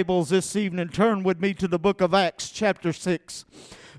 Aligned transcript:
Bibles 0.00 0.28
this 0.28 0.54
evening, 0.54 0.90
turn 0.90 1.24
with 1.24 1.40
me 1.40 1.52
to 1.54 1.66
the 1.66 1.76
book 1.76 2.00
of 2.00 2.14
Acts, 2.14 2.50
chapter 2.50 2.92
6, 2.92 3.44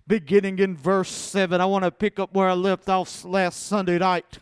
beginning 0.08 0.58
in 0.58 0.78
verse 0.78 1.10
7. 1.10 1.60
I 1.60 1.66
want 1.66 1.84
to 1.84 1.92
pick 1.92 2.20
up 2.20 2.34
where 2.34 2.48
I 2.48 2.54
left 2.54 2.88
off 2.88 3.26
last 3.26 3.68
Sunday 3.68 3.98
night. 3.98 4.40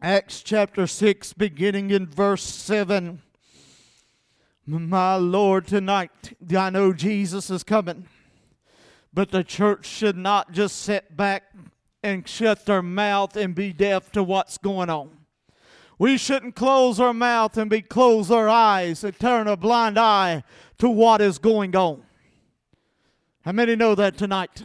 Acts 0.00 0.40
chapter 0.40 0.86
6, 0.86 1.32
beginning 1.32 1.90
in 1.90 2.06
verse 2.06 2.44
7. 2.44 3.20
My 4.64 5.16
Lord, 5.16 5.66
tonight, 5.66 6.36
I 6.56 6.70
know 6.70 6.92
Jesus 6.92 7.50
is 7.50 7.64
coming, 7.64 8.06
but 9.12 9.32
the 9.32 9.42
church 9.42 9.86
should 9.86 10.16
not 10.16 10.52
just 10.52 10.82
sit 10.82 11.16
back 11.16 11.52
and 12.00 12.28
shut 12.28 12.64
their 12.64 12.80
mouth 12.80 13.36
and 13.36 13.56
be 13.56 13.72
deaf 13.72 14.12
to 14.12 14.22
what's 14.22 14.56
going 14.56 14.88
on. 14.88 15.21
We 16.02 16.18
shouldn't 16.18 16.56
close 16.56 16.98
our 16.98 17.14
mouth 17.14 17.56
and 17.56 17.70
be 17.70 17.80
close 17.80 18.28
our 18.28 18.48
eyes 18.48 19.04
and 19.04 19.16
turn 19.16 19.46
a 19.46 19.56
blind 19.56 19.96
eye 19.96 20.42
to 20.78 20.88
what 20.88 21.20
is 21.20 21.38
going 21.38 21.76
on. 21.76 22.02
How 23.44 23.52
many 23.52 23.76
know 23.76 23.94
that 23.94 24.18
tonight? 24.18 24.64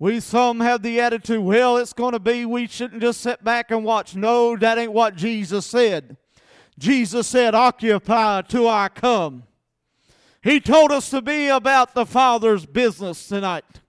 We 0.00 0.18
some 0.18 0.58
have 0.58 0.82
the 0.82 0.98
attitude, 0.98 1.40
well, 1.40 1.76
it's 1.76 1.92
going 1.92 2.14
to 2.14 2.18
be, 2.18 2.44
we 2.44 2.66
shouldn't 2.66 3.00
just 3.00 3.20
sit 3.20 3.44
back 3.44 3.70
and 3.70 3.84
watch. 3.84 4.16
No, 4.16 4.56
that 4.56 4.76
ain't 4.76 4.90
what 4.90 5.14
Jesus 5.14 5.64
said. 5.64 6.16
Jesus 6.76 7.28
said, 7.28 7.54
occupy 7.54 8.42
till 8.42 8.68
I 8.68 8.88
come. 8.88 9.44
He 10.42 10.58
told 10.58 10.90
us 10.90 11.10
to 11.10 11.22
be 11.22 11.46
about 11.46 11.94
the 11.94 12.06
Father's 12.06 12.66
business 12.66 13.28
tonight. 13.28 13.82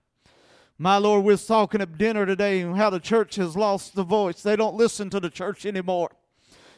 My 0.80 0.96
Lord, 0.96 1.24
we 1.24 1.34
are 1.34 1.36
talking 1.36 1.80
at 1.80 1.98
dinner 1.98 2.24
today 2.24 2.60
and 2.60 2.76
how 2.76 2.88
the 2.88 3.00
church 3.00 3.34
has 3.34 3.56
lost 3.56 3.96
the 3.96 4.04
voice. 4.04 4.42
They 4.42 4.54
don't 4.54 4.76
listen 4.76 5.10
to 5.10 5.18
the 5.18 5.28
church 5.28 5.66
anymore. 5.66 6.10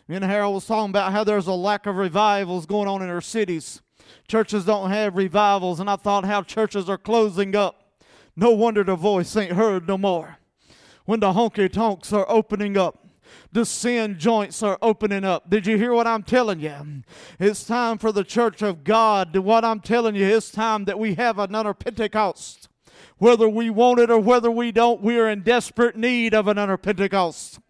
Me 0.08 0.16
and 0.16 0.24
Harold 0.24 0.54
was 0.54 0.64
talking 0.64 0.88
about 0.88 1.12
how 1.12 1.22
there's 1.22 1.46
a 1.46 1.52
lack 1.52 1.84
of 1.84 1.96
revivals 1.96 2.64
going 2.64 2.88
on 2.88 3.02
in 3.02 3.10
our 3.10 3.20
cities. 3.20 3.82
Churches 4.26 4.64
don't 4.64 4.90
have 4.90 5.16
revivals, 5.16 5.80
and 5.80 5.90
I 5.90 5.96
thought 5.96 6.24
how 6.24 6.42
churches 6.42 6.88
are 6.88 6.96
closing 6.96 7.54
up. 7.54 7.92
No 8.34 8.52
wonder 8.52 8.82
the 8.82 8.96
voice 8.96 9.36
ain't 9.36 9.52
heard 9.52 9.86
no 9.86 9.98
more. 9.98 10.38
When 11.04 11.20
the 11.20 11.34
honky 11.34 11.70
tonks 11.70 12.10
are 12.10 12.24
opening 12.26 12.78
up, 12.78 13.06
the 13.52 13.66
sin 13.66 14.18
joints 14.18 14.62
are 14.62 14.78
opening 14.80 15.24
up. 15.24 15.50
Did 15.50 15.66
you 15.66 15.76
hear 15.76 15.92
what 15.92 16.06
I'm 16.06 16.22
telling 16.22 16.60
you? 16.60 17.02
It's 17.38 17.64
time 17.64 17.98
for 17.98 18.12
the 18.12 18.24
church 18.24 18.62
of 18.62 18.82
God. 18.82 19.36
What 19.36 19.62
I'm 19.62 19.80
telling 19.80 20.14
you, 20.14 20.24
it's 20.24 20.50
time 20.50 20.86
that 20.86 20.98
we 20.98 21.16
have 21.16 21.38
another 21.38 21.74
Pentecost 21.74 22.69
whether 23.20 23.46
we 23.46 23.68
want 23.68 24.00
it 24.00 24.10
or 24.10 24.18
whether 24.18 24.50
we 24.50 24.72
don't, 24.72 25.02
we 25.02 25.18
are 25.18 25.28
in 25.28 25.42
desperate 25.42 25.94
need 25.94 26.32
of 26.32 26.48
an 26.48 26.56
another 26.56 26.78
Pentecost. 26.78 27.60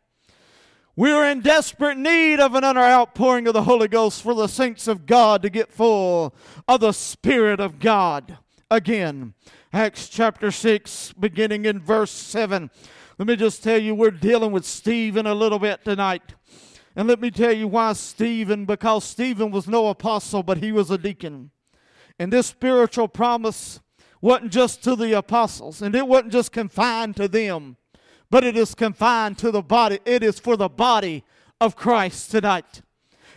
We 0.94 1.10
are 1.10 1.26
in 1.26 1.40
desperate 1.40 1.98
need 1.98 2.38
of 2.38 2.54
another 2.54 2.78
outpouring 2.80 3.48
of 3.48 3.54
the 3.54 3.64
Holy 3.64 3.88
Ghost 3.88 4.22
for 4.22 4.32
the 4.32 4.46
saints 4.46 4.86
of 4.86 5.06
God 5.06 5.42
to 5.42 5.50
get 5.50 5.72
full 5.72 6.32
of 6.68 6.80
the 6.80 6.92
Spirit 6.92 7.58
of 7.58 7.80
God. 7.80 8.38
Again, 8.70 9.34
Acts 9.72 10.08
chapter 10.08 10.52
6, 10.52 11.14
beginning 11.14 11.64
in 11.64 11.80
verse 11.80 12.12
7. 12.12 12.70
Let 13.18 13.26
me 13.26 13.34
just 13.34 13.64
tell 13.64 13.82
you, 13.82 13.96
we're 13.96 14.12
dealing 14.12 14.52
with 14.52 14.64
Stephen 14.64 15.26
a 15.26 15.34
little 15.34 15.58
bit 15.58 15.84
tonight. 15.84 16.34
And 16.94 17.08
let 17.08 17.20
me 17.20 17.32
tell 17.32 17.52
you 17.52 17.66
why 17.66 17.94
Stephen, 17.94 18.66
because 18.66 19.02
Stephen 19.02 19.50
was 19.50 19.66
no 19.66 19.88
apostle, 19.88 20.44
but 20.44 20.58
he 20.58 20.70
was 20.70 20.92
a 20.92 20.98
deacon. 20.98 21.50
And 22.20 22.32
this 22.32 22.46
spiritual 22.46 23.08
promise 23.08 23.80
wasn't 24.20 24.52
just 24.52 24.82
to 24.84 24.96
the 24.96 25.16
apostles, 25.16 25.82
and 25.82 25.94
it 25.94 26.06
wasn't 26.06 26.32
just 26.32 26.52
confined 26.52 27.16
to 27.16 27.28
them, 27.28 27.76
but 28.30 28.44
it 28.44 28.56
is 28.56 28.74
confined 28.74 29.38
to 29.38 29.50
the 29.50 29.62
body. 29.62 29.98
It 30.04 30.22
is 30.22 30.38
for 30.38 30.56
the 30.56 30.68
body 30.68 31.24
of 31.60 31.76
Christ 31.76 32.30
tonight. 32.30 32.82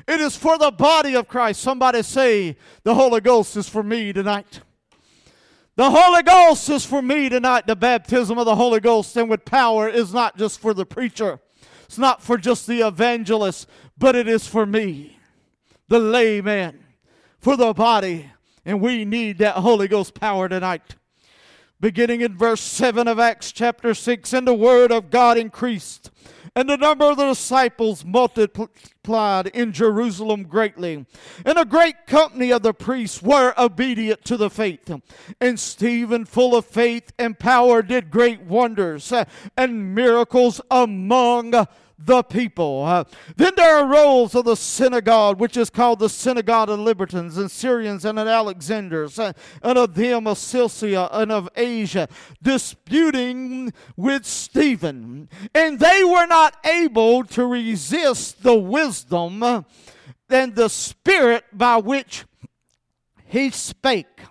It 0.07 0.19
is 0.19 0.35
for 0.35 0.57
the 0.57 0.71
body 0.71 1.15
of 1.15 1.27
Christ. 1.27 1.61
Somebody 1.61 2.03
say, 2.03 2.57
The 2.83 2.95
Holy 2.95 3.21
Ghost 3.21 3.55
is 3.55 3.69
for 3.69 3.83
me 3.83 4.11
tonight. 4.11 4.61
The 5.75 5.89
Holy 5.89 6.21
Ghost 6.21 6.69
is 6.69 6.85
for 6.85 7.01
me 7.01 7.29
tonight. 7.29 7.65
The 7.65 7.75
baptism 7.75 8.37
of 8.37 8.45
the 8.45 8.55
Holy 8.55 8.79
Ghost 8.79 9.15
and 9.17 9.29
with 9.29 9.45
power 9.45 9.87
is 9.87 10.13
not 10.13 10.37
just 10.37 10.59
for 10.59 10.73
the 10.73 10.85
preacher, 10.85 11.39
it's 11.85 11.97
not 11.97 12.21
for 12.21 12.37
just 12.37 12.67
the 12.67 12.85
evangelist, 12.85 13.67
but 13.97 14.15
it 14.15 14.27
is 14.27 14.47
for 14.47 14.65
me, 14.65 15.19
the 15.87 15.99
layman, 15.99 16.83
for 17.39 17.55
the 17.55 17.73
body 17.73 18.31
and 18.65 18.81
we 18.81 19.05
need 19.05 19.37
that 19.39 19.55
Holy 19.55 19.87
Ghost 19.87 20.13
power 20.13 20.47
tonight. 20.49 20.95
Beginning 21.79 22.21
in 22.21 22.37
verse 22.37 22.61
7 22.61 23.07
of 23.09 23.19
Acts 23.19 23.51
chapter 23.51 23.93
6, 23.93 24.31
and 24.31 24.47
the 24.47 24.53
word 24.53 24.91
of 24.91 25.09
God 25.09 25.37
increased, 25.37 26.11
and 26.55 26.69
the 26.69 26.77
number 26.77 27.05
of 27.05 27.17
the 27.17 27.27
disciples 27.27 28.05
multiplied 28.05 29.47
in 29.47 29.73
Jerusalem 29.73 30.43
greatly. 30.43 31.05
And 31.45 31.57
a 31.57 31.65
great 31.65 32.05
company 32.07 32.51
of 32.51 32.61
the 32.61 32.73
priests 32.73 33.21
were 33.21 33.53
obedient 33.57 34.23
to 34.25 34.37
the 34.37 34.49
faith. 34.49 34.89
And 35.41 35.59
Stephen, 35.59 36.23
full 36.23 36.55
of 36.55 36.65
faith 36.65 37.11
and 37.19 37.37
power, 37.37 37.81
did 37.81 38.11
great 38.11 38.41
wonders 38.43 39.11
and 39.57 39.93
miracles 39.93 40.61
among 40.71 41.67
the 42.05 42.23
people. 42.23 42.83
Uh, 42.83 43.03
then 43.35 43.53
there 43.55 43.77
are 43.77 43.89
arose 43.89 44.35
of 44.35 44.45
the 44.45 44.55
synagogue, 44.55 45.39
which 45.39 45.57
is 45.57 45.69
called 45.69 45.99
the 45.99 46.09
synagogue 46.09 46.69
of 46.69 46.79
Libertines, 46.79 47.37
and 47.37 47.49
Syrians, 47.49 48.05
and 48.05 48.19
of 48.19 48.27
Alexanders, 48.27 49.19
uh, 49.19 49.33
and 49.61 49.77
of 49.77 49.95
them 49.95 50.27
of 50.27 50.37
Cilicia, 50.37 51.09
and 51.11 51.31
of 51.31 51.49
Asia, 51.55 52.07
disputing 52.41 53.73
with 53.95 54.25
Stephen. 54.25 55.29
And 55.53 55.79
they 55.79 56.03
were 56.03 56.27
not 56.27 56.55
able 56.65 57.23
to 57.25 57.45
resist 57.45 58.43
the 58.43 58.55
wisdom 58.55 59.65
and 60.29 60.55
the 60.55 60.69
spirit 60.69 61.45
by 61.53 61.77
which 61.77 62.25
he 63.25 63.49
spake. 63.49 64.21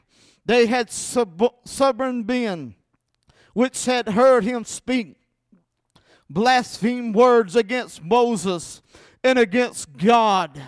They 0.45 0.67
had 0.67 0.91
sub- 0.91 1.55
stubborn 1.65 2.27
men 2.27 2.75
which 3.55 3.85
had 3.85 4.09
heard 4.09 4.45
him 4.45 4.65
speak 4.65 5.17
blaspheme 6.33 7.13
words 7.13 7.57
against 7.57 8.03
Moses 8.03 8.83
and 9.23 9.39
against 9.39 9.97
God. 9.97 10.61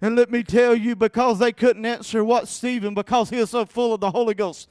And 0.00 0.14
let 0.14 0.30
me 0.30 0.42
tell 0.42 0.74
you, 0.74 0.94
because 0.94 1.38
they 1.38 1.52
couldn't 1.52 1.84
answer 1.84 2.22
what 2.24 2.46
Stephen, 2.46 2.94
because 2.94 3.30
he 3.30 3.36
was 3.36 3.50
so 3.50 3.64
full 3.64 3.94
of 3.94 4.00
the 4.00 4.12
Holy 4.12 4.34
Ghost, 4.34 4.68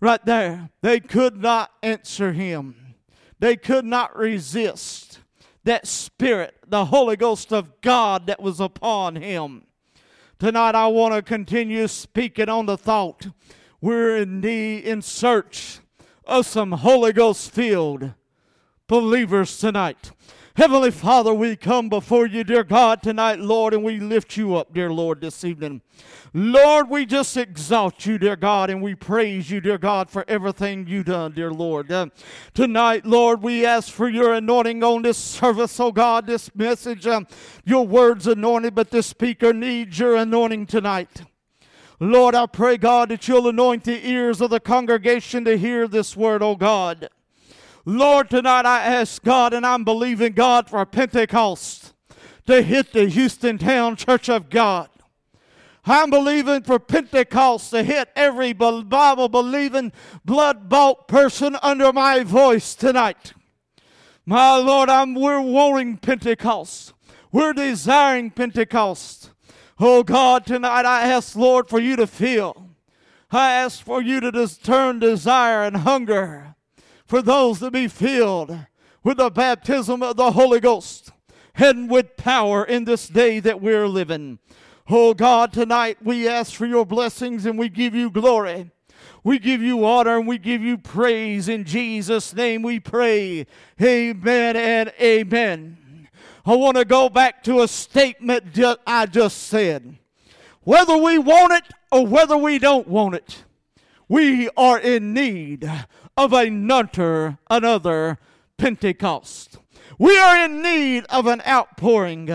right 0.00 0.24
there, 0.24 0.70
they 0.82 1.00
could 1.00 1.36
not 1.36 1.70
answer 1.82 2.32
him. 2.32 2.94
They 3.40 3.56
could 3.56 3.84
not 3.84 4.16
resist 4.16 5.18
that 5.64 5.86
Spirit, 5.86 6.54
the 6.66 6.86
Holy 6.86 7.16
Ghost 7.16 7.52
of 7.52 7.80
God 7.80 8.26
that 8.26 8.40
was 8.40 8.60
upon 8.60 9.16
him. 9.16 9.64
Tonight, 10.38 10.74
I 10.74 10.88
want 10.88 11.14
to 11.14 11.22
continue 11.22 11.88
speaking 11.88 12.48
on 12.48 12.66
the 12.66 12.76
thought 12.76 13.28
we're 13.80 14.16
in 14.16 14.40
need, 14.40 14.84
in 14.84 15.02
search 15.02 15.80
of 16.24 16.46
some 16.46 16.72
Holy 16.72 17.12
Ghost 17.12 17.50
filled 17.50 18.12
believers 18.86 19.58
tonight. 19.58 20.12
Heavenly 20.54 20.90
Father, 20.90 21.32
we 21.32 21.56
come 21.56 21.88
before 21.88 22.26
you, 22.26 22.44
dear 22.44 22.62
God, 22.62 23.02
tonight, 23.02 23.38
Lord, 23.38 23.72
and 23.72 23.82
we 23.82 23.98
lift 23.98 24.36
you 24.36 24.54
up, 24.54 24.74
dear 24.74 24.92
Lord, 24.92 25.22
this 25.22 25.44
evening. 25.44 25.80
Lord, 26.34 26.90
we 26.90 27.06
just 27.06 27.34
exalt 27.38 28.04
you, 28.04 28.18
dear 28.18 28.36
God, 28.36 28.68
and 28.68 28.82
we 28.82 28.94
praise 28.94 29.50
you, 29.50 29.62
dear 29.62 29.78
God, 29.78 30.10
for 30.10 30.26
everything 30.28 30.86
you 30.86 31.02
done, 31.02 31.32
dear 31.32 31.50
Lord. 31.50 31.90
Uh, 31.90 32.08
tonight, 32.52 33.06
Lord, 33.06 33.42
we 33.42 33.64
ask 33.64 33.90
for 33.90 34.10
your 34.10 34.34
anointing 34.34 34.84
on 34.84 35.00
this 35.00 35.16
service, 35.16 35.80
oh 35.80 35.90
God, 35.90 36.26
this 36.26 36.54
message. 36.54 37.06
Uh, 37.06 37.22
your 37.64 37.86
words 37.86 38.26
anointed, 38.26 38.74
but 38.74 38.90
this 38.90 39.06
speaker 39.06 39.54
needs 39.54 39.98
your 39.98 40.16
anointing 40.16 40.66
tonight. 40.66 41.22
Lord, 41.98 42.34
I 42.34 42.44
pray, 42.44 42.76
God, 42.76 43.08
that 43.08 43.26
you'll 43.26 43.48
anoint 43.48 43.84
the 43.84 44.06
ears 44.06 44.42
of 44.42 44.50
the 44.50 44.60
congregation 44.60 45.46
to 45.46 45.56
hear 45.56 45.88
this 45.88 46.14
word, 46.14 46.42
oh 46.42 46.56
God. 46.56 47.08
Lord, 47.84 48.30
tonight 48.30 48.64
I 48.64 48.80
ask 48.80 49.20
God, 49.24 49.52
and 49.52 49.66
I'm 49.66 49.82
believing 49.82 50.34
God 50.34 50.70
for 50.70 50.86
Pentecost 50.86 51.94
to 52.46 52.62
hit 52.62 52.92
the 52.92 53.06
Houston 53.06 53.58
Town 53.58 53.96
Church 53.96 54.28
of 54.28 54.50
God. 54.50 54.88
I'm 55.84 56.08
believing 56.08 56.62
for 56.62 56.78
Pentecost 56.78 57.70
to 57.70 57.82
hit 57.82 58.08
every 58.14 58.52
Bible 58.52 59.28
believing, 59.28 59.90
blood 60.24 60.68
bought 60.68 61.08
person 61.08 61.56
under 61.60 61.92
my 61.92 62.22
voice 62.22 62.76
tonight. 62.76 63.32
My 64.24 64.58
Lord, 64.58 64.88
I'm, 64.88 65.16
we're 65.16 65.40
wanting 65.40 65.96
Pentecost. 65.96 66.92
We're 67.32 67.52
desiring 67.52 68.30
Pentecost. 68.30 69.32
Oh 69.80 70.04
God, 70.04 70.46
tonight 70.46 70.84
I 70.84 71.08
ask, 71.08 71.34
Lord, 71.34 71.68
for 71.68 71.80
you 71.80 71.96
to 71.96 72.06
feel. 72.06 72.68
I 73.32 73.50
ask 73.50 73.82
for 73.82 74.00
you 74.00 74.20
to 74.20 74.62
turn 74.62 75.00
desire 75.00 75.64
and 75.64 75.78
hunger 75.78 76.54
for 77.12 77.20
those 77.20 77.58
to 77.58 77.70
be 77.70 77.88
filled 77.88 78.58
with 79.04 79.18
the 79.18 79.28
baptism 79.28 80.02
of 80.02 80.16
the 80.16 80.30
Holy 80.30 80.58
Ghost 80.58 81.12
and 81.54 81.90
with 81.90 82.16
power 82.16 82.64
in 82.64 82.84
this 82.84 83.06
day 83.06 83.38
that 83.38 83.60
we're 83.60 83.86
living. 83.86 84.38
Oh 84.88 85.12
God, 85.12 85.52
tonight 85.52 85.98
we 86.02 86.26
ask 86.26 86.54
for 86.54 86.64
your 86.64 86.86
blessings 86.86 87.44
and 87.44 87.58
we 87.58 87.68
give 87.68 87.94
you 87.94 88.08
glory. 88.08 88.70
We 89.22 89.38
give 89.38 89.60
you 89.60 89.84
honor 89.84 90.16
and 90.16 90.26
we 90.26 90.38
give 90.38 90.62
you 90.62 90.78
praise. 90.78 91.50
In 91.50 91.64
Jesus' 91.64 92.32
name 92.32 92.62
we 92.62 92.80
pray. 92.80 93.46
Amen 93.78 94.56
and 94.56 94.90
amen. 94.98 96.08
I 96.46 96.56
want 96.56 96.78
to 96.78 96.86
go 96.86 97.10
back 97.10 97.44
to 97.44 97.60
a 97.60 97.68
statement 97.68 98.54
that 98.54 98.78
I 98.86 99.04
just 99.04 99.36
said. 99.48 99.98
Whether 100.62 100.96
we 100.96 101.18
want 101.18 101.52
it 101.52 101.64
or 101.90 102.06
whether 102.06 102.38
we 102.38 102.58
don't 102.58 102.88
want 102.88 103.16
it, 103.16 103.44
we 104.08 104.48
are 104.56 104.78
in 104.78 105.12
need 105.12 105.70
of 106.16 106.32
another, 106.32 107.38
another 107.48 108.18
Pentecost. 108.56 109.58
We 109.98 110.18
are 110.18 110.44
in 110.44 110.62
need 110.62 111.04
of 111.10 111.26
an 111.26 111.42
outpouring 111.46 112.30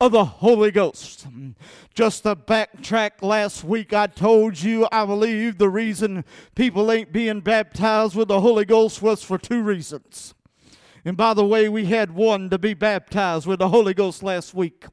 of 0.00 0.12
the 0.12 0.24
Holy 0.24 0.70
Ghost. 0.70 1.26
Just 1.94 2.22
to 2.22 2.36
backtrack, 2.36 3.22
last 3.22 3.64
week 3.64 3.92
I 3.92 4.06
told 4.06 4.60
you 4.60 4.86
I 4.92 5.04
believe 5.04 5.58
the 5.58 5.68
reason 5.68 6.24
people 6.54 6.90
ain't 6.92 7.12
being 7.12 7.40
baptized 7.40 8.14
with 8.14 8.28
the 8.28 8.40
Holy 8.40 8.64
Ghost 8.64 9.02
was 9.02 9.22
for 9.22 9.38
two 9.38 9.62
reasons. 9.62 10.34
And 11.04 11.16
by 11.16 11.34
the 11.34 11.44
way, 11.44 11.68
we 11.68 11.86
had 11.86 12.14
one 12.14 12.50
to 12.50 12.58
be 12.58 12.74
baptized 12.74 13.46
with 13.46 13.58
the 13.58 13.68
Holy 13.68 13.94
Ghost 13.94 14.22
last 14.22 14.54
week. 14.54 14.84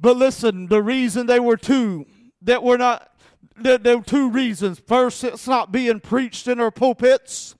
But 0.00 0.16
listen, 0.16 0.66
the 0.66 0.82
reason 0.82 1.26
they 1.26 1.40
were 1.40 1.56
two 1.56 2.06
that 2.42 2.62
were 2.62 2.78
not 2.78 3.15
there, 3.56 3.78
there 3.78 3.98
were 3.98 4.04
two 4.04 4.30
reasons. 4.30 4.80
First, 4.80 5.22
it's 5.24 5.46
not 5.46 5.72
being 5.72 6.00
preached 6.00 6.48
in 6.48 6.60
our 6.60 6.70
pulpits. 6.70 7.54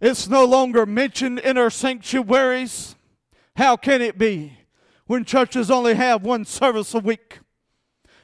It's 0.00 0.28
no 0.28 0.44
longer 0.44 0.84
mentioned 0.84 1.38
in 1.38 1.56
our 1.56 1.70
sanctuaries. 1.70 2.96
How 3.56 3.76
can 3.76 4.02
it 4.02 4.18
be 4.18 4.58
when 5.06 5.24
churches 5.24 5.70
only 5.70 5.94
have 5.94 6.22
one 6.22 6.44
service 6.44 6.92
a 6.94 6.98
week? 6.98 7.40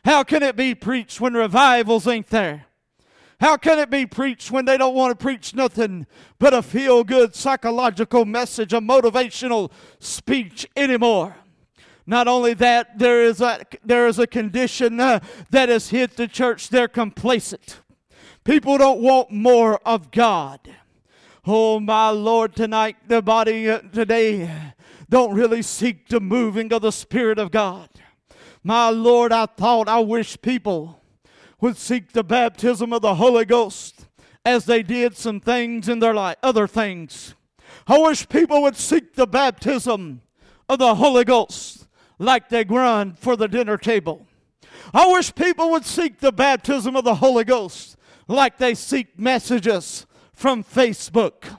How 0.04 0.22
can 0.24 0.42
it 0.42 0.56
be 0.56 0.74
preached 0.74 1.20
when 1.20 1.34
revivals 1.34 2.06
ain't 2.06 2.26
there? 2.28 2.66
How 3.40 3.56
can 3.56 3.78
it 3.78 3.90
be 3.90 4.06
preached 4.06 4.50
when 4.50 4.66
they 4.66 4.76
don't 4.76 4.94
want 4.94 5.18
to 5.18 5.20
preach 5.20 5.54
nothing 5.54 6.06
but 6.38 6.54
a 6.54 6.62
feel 6.62 7.02
good 7.02 7.34
psychological 7.34 8.24
message, 8.24 8.72
a 8.72 8.80
motivational 8.80 9.72
speech 9.98 10.66
anymore? 10.76 11.34
Not 12.06 12.26
only 12.26 12.54
that, 12.54 12.98
there 12.98 13.22
is 13.22 13.40
a, 13.40 13.64
there 13.84 14.06
is 14.06 14.18
a 14.18 14.26
condition 14.26 14.98
uh, 14.98 15.20
that 15.50 15.68
has 15.68 15.90
hit 15.90 16.16
the 16.16 16.26
church. 16.26 16.68
They're 16.68 16.88
complacent. 16.88 17.80
People 18.44 18.76
don't 18.78 19.00
want 19.00 19.30
more 19.30 19.78
of 19.86 20.10
God. 20.10 20.60
Oh, 21.46 21.78
my 21.78 22.10
Lord, 22.10 22.56
tonight, 22.56 22.96
the 23.06 23.22
body 23.22 23.70
uh, 23.70 23.80
today 23.80 24.50
don't 25.08 25.34
really 25.34 25.62
seek 25.62 26.08
the 26.08 26.20
moving 26.20 26.72
of 26.72 26.82
the 26.82 26.90
Spirit 26.90 27.38
of 27.38 27.50
God. 27.50 27.88
My 28.64 28.88
Lord, 28.88 29.32
I 29.32 29.46
thought, 29.46 29.88
I 29.88 30.00
wish 30.00 30.40
people 30.40 31.00
would 31.60 31.76
seek 31.76 32.12
the 32.12 32.24
baptism 32.24 32.92
of 32.92 33.02
the 33.02 33.16
Holy 33.16 33.44
Ghost 33.44 34.06
as 34.44 34.64
they 34.64 34.82
did 34.82 35.16
some 35.16 35.38
things 35.40 35.88
in 35.88 36.00
their 36.00 36.14
life, 36.14 36.36
other 36.42 36.66
things. 36.66 37.34
I 37.86 37.98
wish 37.98 38.28
people 38.28 38.62
would 38.62 38.76
seek 38.76 39.14
the 39.14 39.26
baptism 39.26 40.22
of 40.68 40.78
the 40.78 40.96
Holy 40.96 41.24
Ghost 41.24 41.81
like 42.22 42.48
they 42.48 42.64
grind 42.64 43.18
for 43.18 43.36
the 43.36 43.48
dinner 43.48 43.76
table. 43.76 44.26
I 44.94 45.10
wish 45.12 45.34
people 45.34 45.70
would 45.70 45.84
seek 45.84 46.20
the 46.20 46.32
baptism 46.32 46.96
of 46.96 47.04
the 47.04 47.16
Holy 47.16 47.44
Ghost 47.44 47.96
like 48.28 48.58
they 48.58 48.74
seek 48.74 49.18
messages 49.18 50.06
from 50.32 50.62
Facebook. 50.62 51.58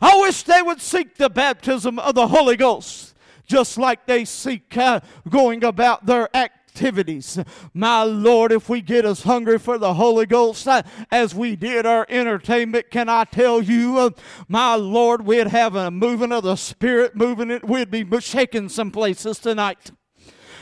I 0.00 0.18
wish 0.20 0.42
they 0.44 0.62
would 0.62 0.80
seek 0.80 1.16
the 1.16 1.30
baptism 1.30 1.98
of 1.98 2.14
the 2.14 2.28
Holy 2.28 2.56
Ghost 2.56 3.14
just 3.46 3.76
like 3.76 4.06
they 4.06 4.24
seek 4.24 4.76
uh, 4.76 5.00
going 5.28 5.64
about 5.64 6.06
their 6.06 6.34
act 6.34 6.64
activities. 6.74 7.38
My 7.72 8.02
Lord, 8.02 8.50
if 8.50 8.68
we 8.68 8.80
get 8.80 9.04
as 9.04 9.22
hungry 9.22 9.58
for 9.58 9.78
the 9.78 9.94
Holy 9.94 10.26
Ghost 10.26 10.66
uh, 10.66 10.82
as 11.10 11.32
we 11.32 11.54
did 11.54 11.86
our 11.86 12.04
entertainment, 12.08 12.90
can 12.90 13.08
I 13.08 13.24
tell 13.24 13.62
you, 13.62 13.98
uh, 13.98 14.10
my 14.48 14.74
Lord, 14.74 15.24
we'd 15.24 15.46
have 15.46 15.76
a 15.76 15.92
moving 15.92 16.32
of 16.32 16.42
the 16.42 16.56
Spirit 16.56 17.14
moving 17.14 17.50
it. 17.50 17.64
We'd 17.64 17.92
be 17.92 18.04
shaking 18.20 18.68
some 18.68 18.90
places 18.90 19.38
tonight. 19.38 19.92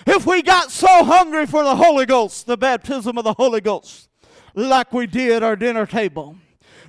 If 0.07 0.27
we 0.27 0.43
got 0.43 0.71
so 0.71 1.05
hungry 1.05 1.47
for 1.47 1.63
the 1.63 1.77
Holy 1.77 2.07
Ghost, 2.07 2.47
the 2.47 2.57
baptism 2.57 3.19
of 3.19 3.25
the 3.25 3.35
Holy 3.35 3.61
Ghost, 3.61 4.09
like 4.55 4.93
we 4.93 5.07
did 5.07 5.43
our 5.43 5.57
dinner 5.57 5.87
table, 5.87 6.37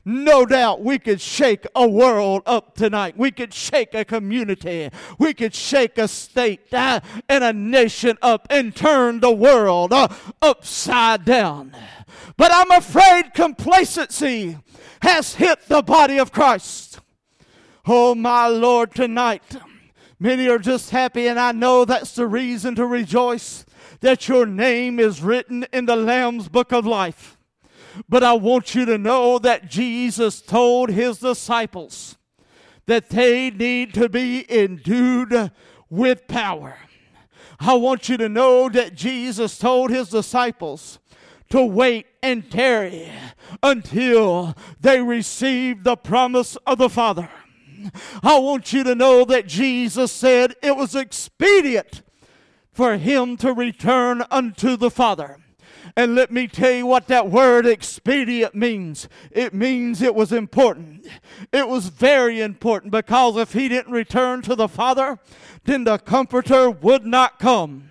no 0.06 0.46
doubt 0.46 0.82
we 0.82 1.00
could 1.00 1.22
shake 1.22 1.66
a 1.76 1.88
world 1.88 2.44
up 2.46 2.76
tonight. 2.76 3.18
We 3.18 3.32
could 3.32 3.54
shake 3.54 3.94
a 3.94 4.04
community. 4.04 4.90
We 5.18 5.34
could 5.34 5.56
shake 5.56 5.98
a 5.98 6.10
state 6.10 6.74
uh, 6.74 7.00
and 7.30 7.44
a 7.44 7.54
nation 7.54 8.18
up 8.22 8.48
and 8.50 8.76
turn 8.76 9.22
the 9.22 9.32
world 9.32 9.94
uh, 9.94 10.10
upside 10.42 11.24
down. 11.24 11.74
But 12.36 12.52
I'm 12.54 12.72
afraid 12.72 13.34
complacency 13.34 14.58
has 15.02 15.36
hit 15.36 15.68
the 15.68 15.82
body 15.82 16.18
of 16.18 16.32
Christ. 16.32 17.00
Oh, 17.86 18.14
my 18.16 18.48
Lord, 18.48 18.94
tonight. 18.94 19.58
Many 20.24 20.48
are 20.48 20.58
just 20.58 20.92
happy, 20.92 21.28
and 21.28 21.38
I 21.38 21.52
know 21.52 21.84
that's 21.84 22.16
the 22.16 22.28
reason 22.28 22.76
to 22.76 22.86
rejoice 22.86 23.66
that 24.00 24.30
your 24.30 24.46
name 24.46 24.98
is 24.98 25.22
written 25.22 25.66
in 25.74 25.86
the 25.86 25.98
Lamb's 25.98 26.48
book 26.48 26.72
of 26.72 26.86
life. 26.86 27.38
But 28.08 28.24
I 28.24 28.32
want 28.32 28.74
you 28.74 28.86
to 28.86 28.98
know 28.98 29.38
that 29.40 29.70
Jesus 29.70 30.42
told 30.42 30.92
his 30.92 31.20
disciples 31.20 32.18
that 32.86 33.10
they 33.10 33.50
need 33.50 33.94
to 33.96 34.08
be 34.08 34.50
endued 34.50 35.52
with 35.90 36.26
power. 36.30 36.78
I 37.60 37.74
want 37.74 38.08
you 38.08 38.16
to 38.16 38.30
know 38.30 38.70
that 38.70 38.96
Jesus 38.96 39.58
told 39.58 39.90
his 39.90 40.08
disciples 40.08 41.00
to 41.50 41.66
wait 41.66 42.06
and 42.22 42.50
tarry 42.50 43.12
until 43.62 44.56
they 44.80 45.02
receive 45.02 45.84
the 45.84 45.98
promise 45.98 46.56
of 46.66 46.78
the 46.78 46.90
Father. 46.90 47.30
I 48.22 48.40
want 48.40 48.74
you 48.74 48.84
to 48.84 48.96
know 48.96 49.26
that 49.26 49.48
Jesus 49.48 50.12
said 50.12 50.56
it 50.62 50.76
was 50.76 50.96
expedient 50.96 52.02
for 52.72 52.98
him 52.98 53.38
to 53.38 53.54
return 53.54 54.24
unto 54.32 54.76
the 54.76 54.92
Father. 54.92 55.38
And 55.96 56.16
let 56.16 56.32
me 56.32 56.48
tell 56.48 56.72
you 56.72 56.88
what 56.88 57.08
that 57.08 57.30
word 57.30 57.68
expedient 57.68 58.56
means. 58.56 59.08
It 59.32 59.54
means 59.54 60.02
it 60.02 60.16
was 60.16 60.32
important. 60.32 61.08
It 61.52 61.68
was 61.68 61.90
very 61.90 62.42
important 62.42 62.92
because 62.92 63.38
if 63.38 63.54
he 63.54 63.70
didn't 63.70 63.94
return 63.94 64.42
to 64.44 64.56
the 64.56 64.68
Father, 64.68 65.20
then 65.66 65.84
the 65.84 66.00
Comforter 66.00 66.72
would 66.72 67.06
not 67.06 67.38
come. 67.38 67.90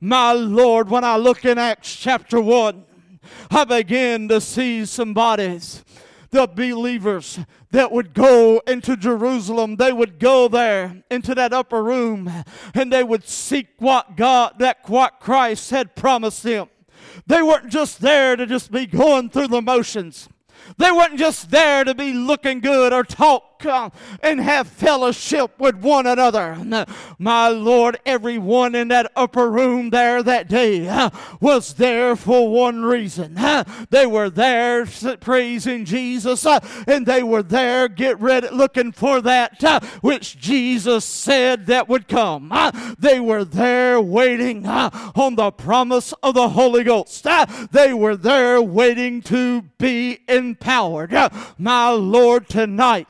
My 0.00 0.32
Lord, 0.32 0.88
when 0.88 1.04
I 1.04 1.16
look 1.16 1.44
in 1.44 1.58
Acts 1.58 1.94
chapter 1.94 2.40
1, 2.40 2.84
I 3.50 3.64
begin 3.64 4.28
to 4.28 4.40
see 4.40 4.84
some 4.84 5.14
bodies 5.14 5.84
the 6.32 6.46
believers 6.46 7.38
that 7.70 7.92
would 7.92 8.14
go 8.14 8.60
into 8.66 8.96
Jerusalem, 8.96 9.76
they 9.76 9.92
would 9.92 10.18
go 10.18 10.48
there 10.48 11.02
into 11.10 11.34
that 11.34 11.52
upper 11.52 11.84
room 11.84 12.30
and 12.74 12.92
they 12.92 13.04
would 13.04 13.28
seek 13.28 13.68
what 13.78 14.16
God, 14.16 14.54
that 14.58 14.88
what 14.88 15.20
Christ 15.20 15.70
had 15.70 15.94
promised 15.94 16.42
them. 16.42 16.68
They 17.26 17.42
weren't 17.42 17.68
just 17.68 18.00
there 18.00 18.34
to 18.34 18.46
just 18.46 18.72
be 18.72 18.86
going 18.86 19.30
through 19.30 19.48
the 19.48 19.62
motions. 19.62 20.28
They 20.78 20.90
weren't 20.90 21.18
just 21.18 21.50
there 21.50 21.84
to 21.84 21.94
be 21.94 22.12
looking 22.12 22.60
good 22.60 22.92
or 22.92 23.04
talk 23.04 23.51
uh, 23.66 23.90
and 24.22 24.40
have 24.40 24.68
fellowship 24.68 25.58
with 25.58 25.76
one 25.76 26.06
another. 26.06 26.86
My 27.18 27.48
Lord, 27.48 27.98
everyone 28.04 28.74
in 28.74 28.88
that 28.88 29.10
upper 29.16 29.50
room 29.50 29.90
there 29.90 30.22
that 30.22 30.48
day 30.48 31.08
was 31.40 31.74
there 31.74 32.16
for 32.16 32.50
one 32.50 32.84
reason. 32.84 33.38
They 33.90 34.06
were 34.06 34.30
there 34.30 34.86
praising 35.20 35.84
Jesus 35.84 36.46
and 36.86 37.06
they 37.06 37.22
were 37.22 37.42
there 37.42 37.88
get 37.88 38.20
ready 38.20 38.48
looking 38.50 38.92
for 38.92 39.20
that 39.20 39.62
which 40.00 40.38
Jesus 40.38 41.04
said 41.04 41.66
that 41.66 41.88
would 41.88 42.08
come. 42.08 42.52
They 42.98 43.20
were 43.20 43.44
there 43.44 44.00
waiting 44.00 44.66
on 44.66 45.36
the 45.36 45.50
promise 45.50 46.12
of 46.22 46.34
the 46.34 46.50
Holy 46.50 46.84
Ghost. 46.84 47.26
they 47.72 47.92
were 47.92 48.16
there 48.16 48.60
waiting 48.60 49.22
to 49.22 49.62
be 49.78 50.18
empowered. 50.28 51.12
my 51.58 51.90
Lord, 51.90 52.48
tonight, 52.48 53.08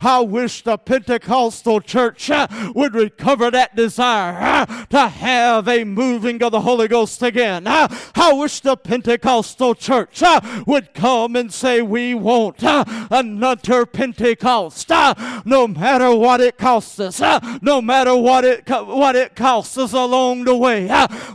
I 0.00 0.20
wish 0.20 0.62
the 0.62 0.78
Pentecostal 0.78 1.80
church 1.80 2.30
uh, 2.30 2.46
would 2.74 2.94
recover 2.94 3.50
that 3.50 3.76
desire 3.76 4.38
uh, 4.40 4.84
to 4.86 5.08
have 5.08 5.68
a 5.68 5.84
moving 5.84 6.42
of 6.42 6.52
the 6.52 6.60
Holy 6.60 6.88
Ghost 6.88 7.22
again. 7.22 7.66
Uh, 7.66 7.88
I 8.14 8.32
wish 8.32 8.60
the 8.60 8.76
Pentecostal 8.76 9.74
church 9.74 10.22
uh, 10.22 10.40
would 10.66 10.94
come 10.94 11.36
and 11.36 11.52
say, 11.52 11.82
We 11.82 12.14
want 12.14 12.62
uh, 12.62 12.84
another 13.10 13.86
Pentecost, 13.86 14.90
uh, 14.90 15.42
no 15.44 15.68
matter 15.68 16.14
what 16.14 16.40
it 16.40 16.58
costs 16.58 17.00
us, 17.00 17.20
no 17.62 17.80
matter 17.80 18.16
what 18.16 18.44
it, 18.44 18.68
what 18.68 19.16
it 19.16 19.36
costs 19.36 19.78
us 19.78 19.92
along 19.92 20.44
the 20.44 20.56
way. 20.56 20.88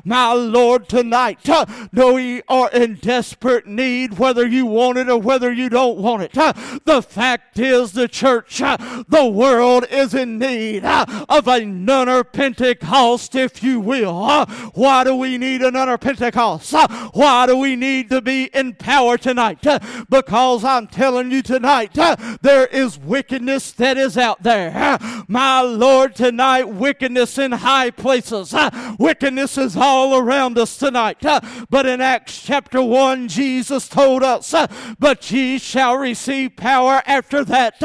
My 0.04 0.34
Lord, 0.34 0.90
tonight, 0.90 1.48
no, 1.92 2.14
we 2.14 2.42
are 2.48 2.70
in 2.72 2.96
desperate 2.96 3.68
need, 3.68 4.18
whether 4.18 4.46
you 4.46 4.66
want 4.66 4.98
it 4.98 5.10
or 5.10 5.20
whether 5.20 5.52
you 5.52 5.70
don't 5.70 5.98
want 5.98 6.24
it. 6.24 6.34
The 6.34 7.02
fact 7.02 7.60
is, 7.60 7.94
the 7.94 8.08
church 8.08 8.43
church. 8.44 8.62
Uh, 8.62 9.04
the 9.08 9.26
world 9.26 9.86
is 9.90 10.14
in 10.14 10.40
need 10.40 10.86
uh, 10.86 11.06
of 11.30 11.48
another 11.48 12.24
Pentecost, 12.24 13.36
if 13.36 13.64
you 13.64 13.80
will. 13.80 14.24
Uh, 14.24 14.46
why 14.74 15.04
do 15.04 15.16
we 15.16 15.38
need 15.38 15.62
another 15.62 15.98
Pentecost? 15.98 16.74
Why 17.14 17.46
do 17.46 17.58
we 17.58 17.76
need 17.76 18.10
to 18.10 18.22
be 18.22 18.46
in 18.54 18.74
power 18.74 19.18
tonight? 19.18 19.66
Because 20.10 20.64
I'm 20.64 20.88
telling 20.88 21.32
you 21.32 21.42
tonight, 21.42 21.94
there 22.42 22.68
is 22.68 22.98
wickedness 23.00 23.72
that 23.74 23.98
is 23.98 24.18
out 24.18 24.44
there. 24.44 24.98
My 25.28 25.62
Lord, 25.62 26.16
tonight, 26.16 26.64
wickedness 26.64 27.38
in 27.38 27.52
high 27.52 27.92
places. 27.92 28.54
Wickedness 29.00 29.58
is 29.58 29.76
all 29.76 30.18
around 30.18 30.58
us 30.58 30.78
tonight. 30.78 31.22
But 31.70 31.86
in 31.86 32.02
Acts 32.02 32.42
chapter 32.42 32.82
1, 32.82 33.28
Jesus 33.28 33.88
told 33.88 34.24
us, 34.24 34.54
But 35.00 35.32
ye 35.32 35.58
shall 35.58 35.98
receive 35.98 36.56
power 36.56 37.02
after 37.06 37.44
that. 37.46 37.80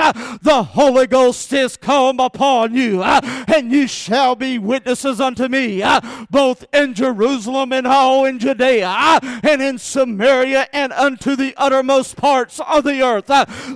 The 0.49 0.63
Holy 0.63 1.07
Ghost 1.07 1.53
is 1.53 1.77
come 1.77 2.19
upon 2.21 2.75
you, 2.75 3.03
uh, 3.03 3.21
and 3.55 3.71
you 3.71 3.87
shall 3.87 4.35
be 4.35 4.59
witnesses 4.59 5.21
unto 5.21 5.47
me, 5.47 5.83
uh, 5.83 6.01
both 6.31 6.65
in 6.73 6.95
Jerusalem 6.95 7.71
and 7.71 7.87
all 7.87 8.25
in 8.25 8.39
Judea, 8.39 8.89
uh, 8.89 9.41
and 9.43 9.61
in 9.61 9.77
Samaria, 9.77 10.67
and 10.73 10.91
unto 10.95 11.37
the 11.37 11.53
uttermost 11.59 12.17
parts 12.17 12.63
of 12.67 12.85
the 12.85 13.03
earth. 13.03 13.29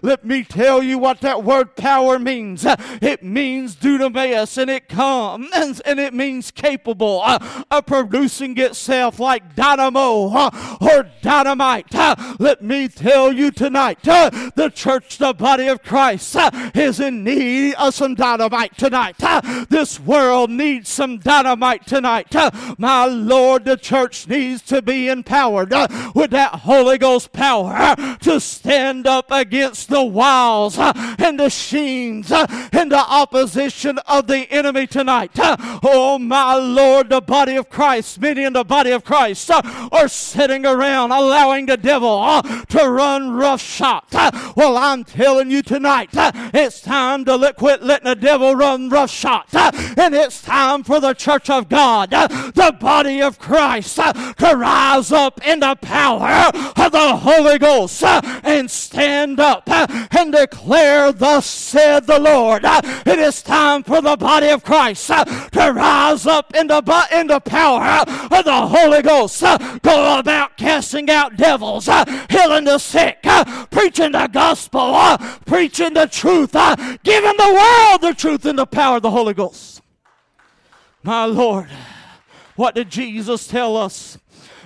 Let 0.02 0.25
me 0.25 0.45
tell 0.45 0.83
you 0.83 0.97
what 0.97 1.21
that 1.21 1.45
word 1.45 1.76
power 1.76 2.19
means. 2.19 2.64
It 3.02 3.23
means 3.23 3.76
dunamis, 3.76 4.57
and 4.57 4.71
it 4.71 4.88
comes, 4.88 5.81
and 5.81 6.00
it 6.00 6.14
means 6.14 6.50
capable 6.50 7.23
of 7.23 7.85
producing 7.85 8.57
itself 8.57 9.21
like 9.21 9.55
dynamo 9.55 10.50
or 10.81 11.11
dynamite. 11.21 11.93
Let 12.38 12.62
me 12.62 12.88
tell 12.88 13.31
you 13.31 13.50
tonight, 13.50 14.02
the 14.02 14.73
church, 14.75 15.19
the 15.19 15.35
body 15.35 15.67
of 15.67 15.83
Christ, 15.83 16.35
is 16.75 17.00
in 17.00 17.25
need 17.25 17.75
of 17.75 17.95
some 17.95 18.14
dynamite 18.14 18.76
tonight. 18.76 19.16
This 19.69 19.99
world 20.00 20.50
needs 20.50 20.88
some 20.88 21.19
dynamite 21.19 21.87
tonight. 21.87 22.35
My 22.78 23.07
Lord, 23.07 23.64
the 23.64 23.76
church 23.76 24.28
needs 24.28 24.62
to 24.62 24.83
be 24.83 25.09
empowered 25.09 25.73
with 26.14 26.31
that 26.31 26.61
Holy 26.62 26.99
Ghost 26.99 27.33
power 27.33 27.95
to 28.21 28.40
stand 28.40 29.07
up 29.07 29.31
against 29.31 29.88
the 29.88 30.04
wiles 30.04 30.76
and 30.78 31.38
the 31.38 31.50
schemes 31.50 32.31
and 32.33 32.92
the 32.92 33.04
opposition 33.09 33.99
of 34.07 34.26
the 34.26 34.50
enemy 34.52 34.87
tonight. 34.87 35.31
Oh, 35.37 36.19
my 36.19 36.54
Lord, 36.54 37.09
the 37.09 37.21
body 37.21 37.57
of 37.57 37.69
Christ, 37.69 38.21
many 38.21 38.45
in 38.45 38.52
the 38.52 38.64
body 38.64 38.90
of 38.90 39.04
Christ 39.04 39.50
are 39.50 40.09
sitting 40.09 40.66
around 40.66 41.12
allowing 41.12 41.66
the 41.66 41.76
devil 41.76 42.42
to 42.42 42.88
run 42.88 43.31
roughshod. 43.33 44.04
Well, 44.57 44.76
I'm 44.76 45.04
telling 45.04 45.50
you 45.50 45.62
tonight, 45.62 46.11
it's 46.55 46.81
time 46.81 47.25
to 47.25 47.37
let, 47.37 47.57
quit 47.57 47.83
letting 47.83 48.09
the 48.09 48.15
devil 48.15 48.55
run 48.55 48.89
roughshod. 48.89 49.45
And 49.53 50.15
it's 50.15 50.43
time 50.43 50.83
for 50.85 51.01
the 51.01 51.15
church 51.15 51.51
of 51.51 51.69
God, 51.69 52.11
the 52.11 52.77
body 52.79 53.23
of 53.23 53.39
Christ, 53.39 53.97
to 53.97 54.55
rise 54.57 55.13
up 55.13 55.45
in 55.47 55.61
the 55.61 55.77
power 55.81 56.51
of 56.77 56.93
the 56.93 57.17
Holy 57.17 57.59
Ghost 57.59 58.03
and 58.03 58.71
stand 58.71 59.41
up 59.41 59.69
and 59.69 60.33
declare, 60.33 61.13
Thus 61.13 61.47
said 61.47 62.07
the 62.07 62.19
Lord. 62.19 62.63
It 62.65 63.19
is 63.19 63.43
time 63.43 63.83
for 63.83 64.01
the 64.01 64.17
body 64.17 64.49
of 64.49 64.65
Christ 64.65 65.07
to 65.09 65.73
rise 65.75 66.27
up 66.27 66.55
in 66.55 66.67
the, 66.67 67.09
in 67.13 67.27
the 67.27 67.41
power 67.41 68.05
of 68.31 68.45
the 68.45 68.67
Holy 68.67 69.03
Ghost. 69.03 69.43
Go 69.83 70.19
about 70.19 70.57
casting 70.57 71.11
out 71.11 71.37
devils, 71.37 71.89
healing 72.31 72.65
the 72.65 72.79
sick, 72.79 73.23
preaching 73.71 74.13
the 74.13 74.29
gospel, 74.29 75.17
preaching 75.47 75.95
the 75.95 76.07
truth, 76.07 76.32
giving 77.03 77.37
the 77.37 77.53
world 77.55 78.01
the 78.01 78.15
truth 78.17 78.47
in 78.47 78.57
the 78.57 78.67
power 78.67 78.97
of 78.97 79.03
the 79.03 79.11
Holy 79.11 79.35
Ghost. 79.35 79.83
My 81.03 81.25
Lord, 81.25 81.69
what 82.57 82.75
did 82.75 82.91
Jesus 82.91 83.47
tell 83.47 83.77
us? 83.77 84.19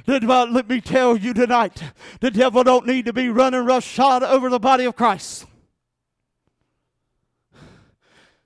let 0.06 0.68
me 0.68 0.80
tell 0.80 1.16
you 1.16 1.34
tonight, 1.34 1.82
the 2.20 2.30
devil 2.30 2.62
don't 2.62 2.86
need 2.86 3.06
to 3.06 3.12
be 3.12 3.28
running 3.28 3.64
roughshod 3.64 4.22
over 4.22 4.48
the 4.48 4.60
body 4.60 4.84
of 4.84 4.94
Christ. 4.94 5.46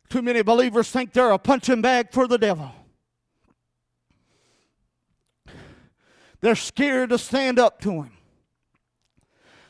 Too 0.08 0.22
many 0.22 0.42
believers 0.42 0.90
think 0.90 1.12
they're 1.12 1.30
a 1.30 1.38
punching 1.38 1.82
bag 1.82 2.12
for 2.12 2.26
the 2.26 2.38
devil. 2.38 2.72
They're 6.40 6.56
scared 6.56 7.10
to 7.10 7.18
stand 7.18 7.58
up 7.58 7.80
to 7.82 7.90
him. 8.02 8.12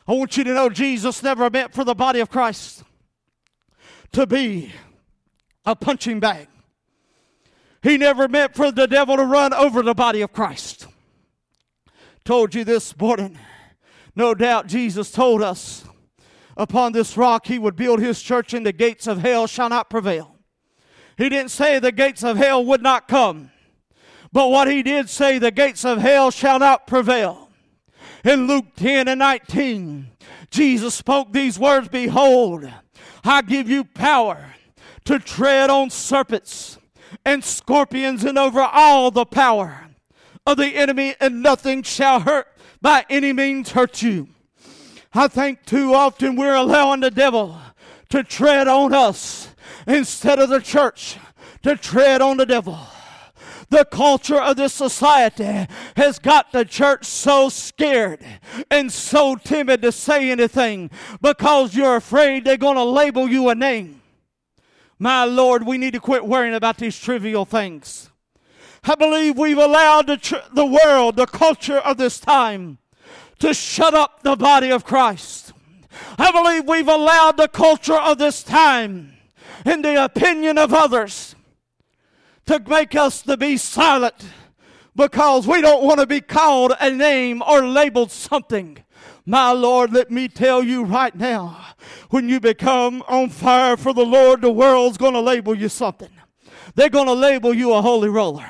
I 0.07 0.13
want 0.13 0.37
you 0.37 0.45
to 0.45 0.53
know 0.53 0.69
Jesus 0.69 1.21
never 1.21 1.49
meant 1.49 1.73
for 1.73 1.83
the 1.83 1.93
body 1.93 2.21
of 2.21 2.29
Christ 2.29 2.83
to 4.13 4.27
be 4.27 4.71
a 5.65 5.75
punching 5.75 6.19
bag. 6.19 6.47
He 7.81 7.97
never 7.97 8.27
meant 8.27 8.55
for 8.55 8.71
the 8.71 8.87
devil 8.87 9.17
to 9.17 9.23
run 9.23 9.53
over 9.53 9.81
the 9.81 9.93
body 9.93 10.21
of 10.21 10.33
Christ. 10.33 10.87
Told 12.23 12.53
you 12.53 12.63
this 12.63 12.97
morning. 12.97 13.37
No 14.15 14.35
doubt 14.35 14.67
Jesus 14.67 15.11
told 15.11 15.41
us 15.41 15.85
upon 16.57 16.91
this 16.91 17.17
rock 17.17 17.47
he 17.47 17.57
would 17.57 17.75
build 17.75 17.99
his 17.99 18.21
church 18.21 18.53
and 18.53 18.65
the 18.65 18.73
gates 18.73 19.07
of 19.07 19.19
hell 19.19 19.47
shall 19.47 19.69
not 19.69 19.89
prevail. 19.89 20.35
He 21.17 21.29
didn't 21.29 21.51
say 21.51 21.79
the 21.79 21.91
gates 21.91 22.23
of 22.23 22.37
hell 22.37 22.63
would 22.65 22.81
not 22.81 23.07
come. 23.07 23.51
But 24.33 24.49
what 24.49 24.69
he 24.69 24.81
did 24.81 25.09
say, 25.09 25.39
the 25.39 25.51
gates 25.51 25.83
of 25.83 25.97
hell 25.97 26.31
shall 26.31 26.59
not 26.59 26.87
prevail. 26.87 27.49
In 28.23 28.47
Luke 28.47 28.75
10 28.75 29.07
and 29.07 29.19
19, 29.19 30.09
Jesus 30.49 30.95
spoke 30.95 31.33
these 31.33 31.59
words 31.59 31.89
Behold, 31.89 32.71
I 33.23 33.41
give 33.41 33.69
you 33.69 33.83
power 33.83 34.55
to 35.05 35.19
tread 35.19 35.69
on 35.69 35.89
serpents 35.89 36.77
and 37.25 37.43
scorpions 37.43 38.23
and 38.23 38.37
over 38.37 38.61
all 38.61 39.11
the 39.11 39.25
power 39.25 39.87
of 40.45 40.57
the 40.57 40.75
enemy, 40.75 41.15
and 41.19 41.43
nothing 41.43 41.83
shall 41.83 42.21
hurt 42.21 42.47
by 42.81 43.05
any 43.09 43.31
means 43.31 43.71
hurt 43.71 44.01
you. 44.01 44.27
I 45.13 45.27
think 45.27 45.65
too 45.65 45.93
often 45.93 46.35
we're 46.35 46.55
allowing 46.55 47.01
the 47.01 47.11
devil 47.11 47.59
to 48.09 48.23
tread 48.23 48.67
on 48.67 48.93
us 48.93 49.49
instead 49.85 50.39
of 50.39 50.49
the 50.49 50.59
church 50.61 51.17
to 51.63 51.75
tread 51.75 52.21
on 52.21 52.37
the 52.37 52.45
devil. 52.45 52.79
The 53.71 53.85
culture 53.85 54.39
of 54.39 54.57
this 54.57 54.73
society 54.73 55.65
has 55.95 56.19
got 56.19 56.51
the 56.51 56.65
church 56.65 57.05
so 57.05 57.47
scared 57.47 58.19
and 58.69 58.91
so 58.91 59.37
timid 59.37 59.81
to 59.81 59.93
say 59.93 60.29
anything 60.29 60.91
because 61.21 61.73
you're 61.73 61.95
afraid 61.95 62.43
they're 62.43 62.57
going 62.57 62.75
to 62.75 62.83
label 62.83 63.29
you 63.29 63.47
a 63.47 63.55
name. 63.55 64.01
My 64.99 65.23
Lord, 65.23 65.65
we 65.65 65.77
need 65.77 65.93
to 65.93 66.01
quit 66.01 66.25
worrying 66.25 66.53
about 66.53 66.79
these 66.79 66.99
trivial 66.99 67.45
things. 67.45 68.09
I 68.83 68.95
believe 68.95 69.37
we've 69.37 69.57
allowed 69.57 70.07
the, 70.07 70.17
tr- 70.17 70.35
the 70.53 70.65
world, 70.65 71.15
the 71.15 71.25
culture 71.25 71.77
of 71.77 71.95
this 71.95 72.19
time, 72.19 72.77
to 73.39 73.53
shut 73.53 73.93
up 73.93 74.21
the 74.21 74.35
body 74.35 74.69
of 74.69 74.83
Christ. 74.83 75.53
I 76.17 76.31
believe 76.33 76.67
we've 76.67 76.89
allowed 76.89 77.37
the 77.37 77.47
culture 77.47 77.95
of 77.95 78.17
this 78.17 78.43
time 78.43 79.13
and 79.63 79.85
the 79.85 80.03
opinion 80.03 80.57
of 80.57 80.73
others 80.73 81.30
to 82.51 82.69
make 82.69 82.95
us 82.95 83.21
to 83.23 83.37
be 83.37 83.57
silent 83.57 84.25
because 84.95 85.47
we 85.47 85.61
don't 85.61 85.83
want 85.83 85.99
to 85.99 86.05
be 86.05 86.21
called 86.21 86.73
a 86.79 86.91
name 86.91 87.41
or 87.41 87.65
labeled 87.65 88.11
something. 88.11 88.77
My 89.25 89.51
Lord, 89.51 89.93
let 89.93 90.11
me 90.11 90.27
tell 90.27 90.63
you 90.63 90.83
right 90.83 91.15
now, 91.15 91.65
when 92.09 92.27
you 92.27 92.39
become 92.39 93.03
on 93.07 93.29
fire 93.29 93.77
for 93.77 93.93
the 93.93 94.05
Lord, 94.05 94.41
the 94.41 94.51
world's 94.51 94.97
going 94.97 95.13
to 95.13 95.21
label 95.21 95.55
you 95.55 95.69
something. 95.69 96.09
They're 96.75 96.89
going 96.89 97.07
to 97.07 97.13
label 97.13 97.53
you 97.53 97.73
a 97.73 97.81
holy 97.81 98.09
roller. 98.09 98.49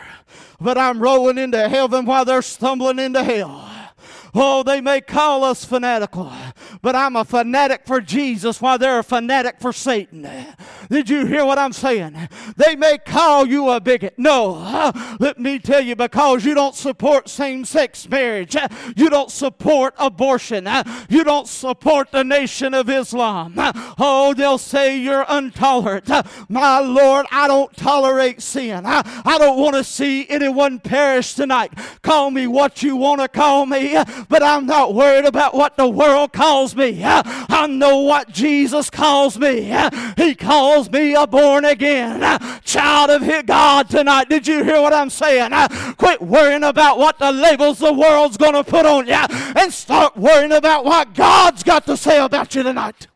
But 0.60 0.78
I'm 0.78 1.00
rolling 1.00 1.38
into 1.38 1.70
heaven 1.70 2.06
while 2.06 2.26
they're 2.26 2.42
stumbling 2.42 3.00
into 3.00 3.24
hell. 3.24 3.68
Oh, 4.34 4.64
they 4.64 4.80
may 4.80 5.02
call 5.02 5.44
us 5.44 5.66
fanatical, 5.66 6.32
but 6.82 6.96
I'm 6.96 7.18
a 7.18 7.26
fanatic 7.26 7.82
for 7.86 8.00
Jesus 8.00 8.62
while 8.62 8.78
they're 8.78 9.00
a 9.00 9.04
fanatic 9.04 9.60
for 9.60 9.74
Satan. 9.74 10.26
Did 10.92 11.10
you 11.10 11.26
hear 11.26 11.46
what 11.46 11.58
I'm 11.58 11.72
saying? 11.72 12.28
They 12.58 12.76
may 12.76 12.98
call 12.98 13.48
you 13.48 13.70
a 13.70 13.80
bigot. 13.80 14.16
No, 14.18 14.56
uh, 14.58 15.16
let 15.22 15.40
me 15.40 15.58
tell 15.58 15.80
you, 15.80 15.96
because 15.96 16.44
you 16.44 16.54
don't 16.54 16.76
support 16.76 17.30
same 17.30 17.64
sex 17.64 18.10
marriage, 18.10 18.58
uh, 18.58 18.68
you 18.98 19.10
don't 19.10 19.32
support 19.32 19.96
abortion, 19.98 20.68
uh, 20.68 20.84
you 21.08 21.24
don't 21.24 21.48
support 21.48 22.12
the 22.12 22.26
nation 22.26 22.74
of 22.74 22.90
Islam. 22.90 23.54
Oh, 23.98 24.34
they'll 24.36 24.58
say 24.58 24.98
you're 24.98 25.26
intolerant. 25.30 26.10
My 26.50 26.80
Lord, 26.80 27.26
I 27.32 27.48
don't 27.48 27.74
tolerate 27.78 28.42
sin. 28.42 28.86
I, 28.86 29.02
I 29.24 29.38
don't 29.38 29.60
want 29.60 29.78
to 29.78 29.86
see 29.86 30.28
anyone 30.28 30.82
perish 30.82 31.36
tonight. 31.36 31.72
Call 32.02 32.32
me 32.32 32.48
what 32.48 32.84
you 32.84 32.98
want 32.98 33.22
to 33.22 33.30
call 33.30 33.66
me, 33.66 33.96
but 34.28 34.44
I'm 34.44 34.66
not 34.66 34.94
worried 34.94 35.24
about 35.24 35.54
what 35.54 35.78
the 35.78 35.88
world 35.88 36.34
calls 36.34 36.76
me. 36.76 37.02
I 37.06 37.68
know 37.70 38.00
what 38.02 38.30
Jesus 38.34 38.90
calls 38.90 39.40
me. 39.40 39.74
He 40.18 40.36
calls 40.36 40.81
me 40.90 41.14
a 41.14 41.28
born 41.28 41.66
again 41.66 42.22
child 42.64 43.10
of 43.10 43.46
God 43.46 43.90
tonight. 43.90 44.30
Did 44.30 44.48
you 44.48 44.64
hear 44.64 44.82
what 44.82 44.94
I'm 44.94 45.10
saying? 45.10 45.52
Quit 45.98 46.22
worrying 46.22 46.64
about 46.64 46.98
what 46.98 47.20
the 47.20 47.32
labels 47.32 47.80
the 47.80 47.92
world's 47.92 48.38
going 48.38 48.54
to 48.54 48.64
put 48.64 48.86
on 48.86 49.08
you 49.08 49.14
and 49.14 49.74
start 49.74 50.16
worrying 50.16 50.54
about 50.54 50.86
what 50.86 51.14
God's 51.14 51.64
got 51.64 51.86
to 51.88 51.98
say 51.98 52.24
about 52.24 52.56
you 52.56 52.64
tonight. 52.64 53.08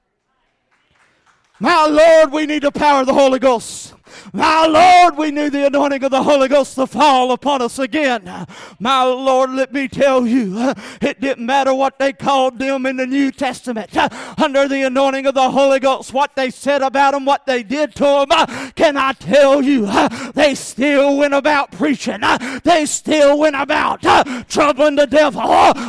My 1.60 1.88
Lord, 1.88 2.34
we 2.34 2.46
need 2.46 2.64
the 2.64 2.72
power 2.72 3.00
of 3.00 3.08
the 3.08 3.14
Holy 3.14 3.40
Ghost. 3.40 3.94
My 4.34 4.66
Lord, 4.66 5.18
we 5.18 5.32
need 5.32 5.54
the 5.54 5.68
anointing 5.68 6.04
of 6.04 6.12
the 6.12 6.24
Holy 6.24 6.48
Ghost 6.48 6.76
to 6.76 6.88
fall 6.88 7.32
upon 7.32 7.62
us 7.62 7.80
again. 7.80 8.46
My 8.80 9.04
Lord, 9.04 9.52
let 9.52 9.74
me 9.74 9.88
tell 9.88 10.26
you, 10.26 10.74
it 11.02 11.22
didn't 11.22 11.46
matter 11.46 11.74
what 11.74 12.00
they 12.00 12.14
called 12.14 12.60
them 12.60 12.86
in 12.86 12.98
the 12.98 13.08
New 13.08 13.32
Testament. 13.32 13.96
Under 14.38 14.68
the 14.68 14.84
anointing 14.84 15.26
of 15.26 15.36
the 15.36 15.50
Holy 15.50 15.80
Ghost, 15.80 16.14
what 16.14 16.36
they 16.36 16.50
said 16.50 16.82
about 16.82 17.14
them, 17.14 17.26
what 17.26 17.46
they 17.46 17.64
did 17.64 17.96
to 17.96 18.26
them, 18.30 18.72
can 18.72 18.98
I 18.98 19.14
tell 19.14 19.62
you, 19.62 19.86
they 20.34 20.56
still 20.56 21.18
went 21.18 21.34
about 21.34 21.72
preaching. 21.72 22.22
They 22.64 22.86
still 22.86 23.40
went 23.40 23.56
about 23.56 24.02
troubling 24.48 24.96
the 24.96 25.08
devil. 25.08 25.42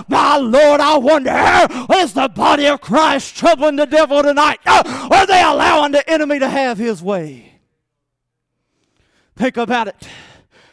My 0.09 0.37
Lord, 0.37 0.81
I 0.81 0.97
wonder, 0.99 1.67
is 1.95 2.13
the 2.13 2.29
body 2.29 2.67
of 2.67 2.81
Christ 2.81 3.37
troubling 3.37 3.77
the 3.77 3.87
devil 3.87 4.23
tonight? 4.23 4.61
Are 4.67 5.27
they 5.27 5.43
allowing 5.43 5.93
the 5.93 6.09
enemy 6.09 6.39
to 6.39 6.49
have 6.49 6.79
his 6.79 7.03
way? 7.03 7.55
Think 9.37 9.59
about 9.59 9.89
it 9.89 10.09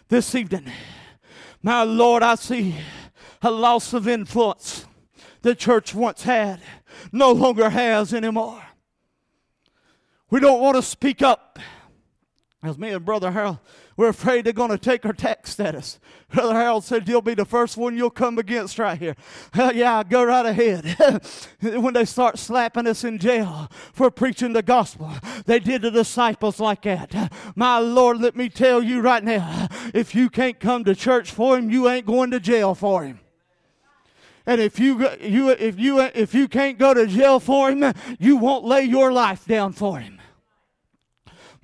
this 0.08 0.34
evening. 0.36 0.72
My 1.62 1.84
Lord, 1.84 2.24
I 2.24 2.36
see 2.36 2.76
a 3.42 3.52
loss 3.52 3.92
of 3.92 4.08
influence 4.08 4.86
the 5.42 5.54
church 5.54 5.94
once 5.94 6.24
had, 6.24 6.62
no 7.12 7.34
longer 7.34 7.70
has 7.70 8.14
anymore. 8.14 8.64
We 10.30 10.40
don't 10.40 10.62
want 10.62 10.78
to 10.78 10.82
speak 10.82 11.22
up. 11.22 11.60
As 12.64 12.78
me 12.78 12.92
and 12.92 13.04
Brother 13.04 13.32
Harold 13.32 13.60
we're 13.96 14.10
afraid 14.10 14.46
they're 14.46 14.54
going 14.54 14.72
to 14.72 14.78
take 14.78 15.06
our 15.06 15.14
tax 15.14 15.52
status. 15.52 16.00
Brother 16.34 16.54
Harold 16.54 16.84
said, 16.84 17.08
You'll 17.08 17.22
be 17.22 17.36
the 17.36 17.46
first 17.46 17.78
one 17.78 17.96
you'll 17.96 18.10
come 18.10 18.38
against 18.38 18.80
right 18.80 18.98
here. 18.98 19.16
yeah, 19.56 20.04
go 20.04 20.24
right 20.24 20.46
ahead. 20.46 20.98
when 21.62 21.94
they 21.94 22.06
start 22.06 22.40
slapping 22.40 22.88
us 22.88 23.04
in 23.04 23.20
jail 23.20 23.70
for 23.94 24.10
preaching 24.10 24.54
the 24.54 24.64
gospel, 24.64 25.12
they 25.46 25.60
did 25.60 25.84
the 25.84 25.92
disciples 25.92 26.60
like 26.60 26.82
that. 26.84 27.32
My 27.56 27.78
Lord, 27.80 28.20
let 28.20 28.36
me 28.36 28.50
tell 28.50 28.84
you 28.84 29.02
right 29.02 29.24
now 29.24 29.68
if 29.94 30.16
you 30.16 30.30
can't 30.30 30.60
come 30.60 30.84
to 30.86 30.96
church 30.96 31.32
for 31.32 31.58
him, 31.58 31.70
you 31.70 31.88
ain't 31.88 32.06
going 32.06 32.32
to 32.32 32.40
jail 32.40 32.74
for 32.76 33.04
him. 33.04 33.20
And 34.46 34.60
if 34.60 34.80
you, 34.80 35.10
you, 35.22 35.50
if, 35.52 35.80
you, 35.80 36.02
if 36.02 36.34
you 36.34 36.48
can't 36.48 36.78
go 36.78 36.94
to 36.94 37.08
jail 37.08 37.40
for 37.40 37.72
him, 37.72 37.94
you 38.20 38.36
won't 38.36 38.66
lay 38.66 38.84
your 38.84 39.14
life 39.14 39.46
down 39.46 39.72
for 39.72 40.00
him. 40.00 40.20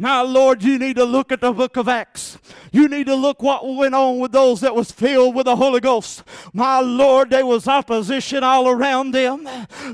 My 0.02 0.22
Lord, 0.22 0.64
you 0.64 0.80
need 0.80 0.96
to 0.96 1.04
look 1.04 1.30
at 1.30 1.42
the 1.42 1.52
book 1.52 1.76
of 1.76 1.90
Acts. 1.90 2.38
You 2.72 2.88
need 2.88 3.08
to 3.08 3.16
look 3.16 3.44
what 3.44 3.68
went 3.68 3.94
on 3.94 4.20
with 4.20 4.32
those 4.32 4.62
that 4.62 4.74
was 4.74 4.94
filled 4.94 5.36
with 5.36 5.44
the 5.44 5.58
Holy 5.58 5.82
Ghost. 5.82 6.24
My 6.54 6.80
Lord, 6.80 7.32
there 7.32 7.46
was 7.46 7.68
opposition 7.68 8.42
all 8.42 8.70
around 8.70 9.12
them. 9.12 9.46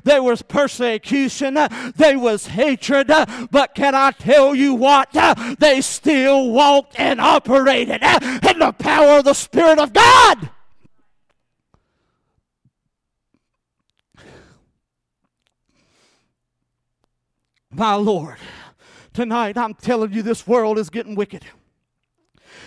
There 0.03 0.21
was 0.21 0.43
persecution. 0.43 1.55
There 1.95 2.19
was 2.19 2.45
hatred. 2.45 3.07
But 3.49 3.73
can 3.73 3.95
I 3.95 4.11
tell 4.11 4.53
you 4.53 4.75
what? 4.75 5.11
They 5.57 5.81
still 5.81 6.51
walked 6.51 6.99
and 6.99 7.19
operated 7.19 8.03
in 8.03 8.59
the 8.59 8.75
power 8.77 9.17
of 9.17 9.23
the 9.23 9.33
Spirit 9.33 9.79
of 9.79 9.91
God. 9.91 10.51
My 17.71 17.95
Lord. 17.95 18.37
Tonight, 19.15 19.57
I'm 19.57 19.73
telling 19.75 20.11
you, 20.11 20.21
this 20.21 20.45
world 20.45 20.77
is 20.77 20.89
getting 20.89 21.15
wicked. 21.15 21.45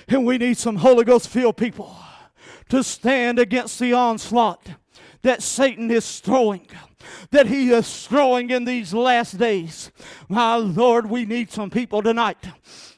And 0.09 0.25
we 0.25 0.38
need 0.38 0.57
some 0.57 0.76
Holy 0.76 1.05
Ghost 1.05 1.28
filled 1.28 1.59
people 1.59 1.95
to 2.71 2.83
stand 2.83 3.38
against 3.38 3.78
the 3.78 3.93
onslaught 3.93 4.67
that 5.21 5.43
Satan 5.43 5.90
is 5.90 6.21
throwing, 6.21 6.67
that 7.33 7.49
he 7.49 7.71
is 7.71 8.07
throwing 8.07 8.49
in 8.49 8.64
these 8.64 8.95
last 8.95 9.37
days. 9.37 9.90
My 10.26 10.57
Lord, 10.57 11.11
we 11.11 11.26
need 11.26 11.52
some 11.52 11.69
people 11.69 12.00
tonight 12.00 12.38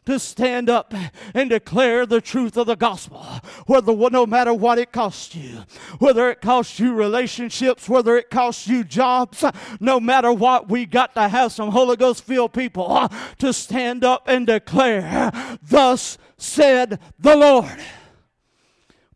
to 0.06 0.18
stand 0.18 0.70
up 0.70 0.94
and 1.34 1.50
declare 1.50 2.06
the 2.06 2.20
truth 2.20 2.56
of 2.56 2.66
the 2.66 2.76
gospel, 2.76 3.24
whether 3.66 3.94
no 4.10 4.26
matter 4.26 4.52
what 4.54 4.78
it 4.78 4.92
costs 4.92 5.34
you, 5.34 5.64
whether 5.98 6.30
it 6.30 6.40
costs 6.40 6.78
you 6.80 6.94
relationships, 6.94 7.88
whether 7.88 8.16
it 8.16 8.30
costs 8.30 8.66
you 8.66 8.82
jobs, 8.82 9.44
no 9.78 10.00
matter 10.00 10.32
what, 10.32 10.68
we 10.68 10.86
got 10.86 11.14
to 11.14 11.28
have 11.28 11.52
some 11.52 11.70
Holy 11.70 11.96
Ghost 11.96 12.24
filled 12.24 12.52
people 12.52 12.90
uh, 12.90 13.08
to 13.38 13.52
stand 13.52 14.04
up 14.04 14.24
and 14.26 14.46
declare, 14.46 15.58
Thus 15.62 16.18
said 16.36 16.98
the 17.18 17.36
Lord. 17.36 17.78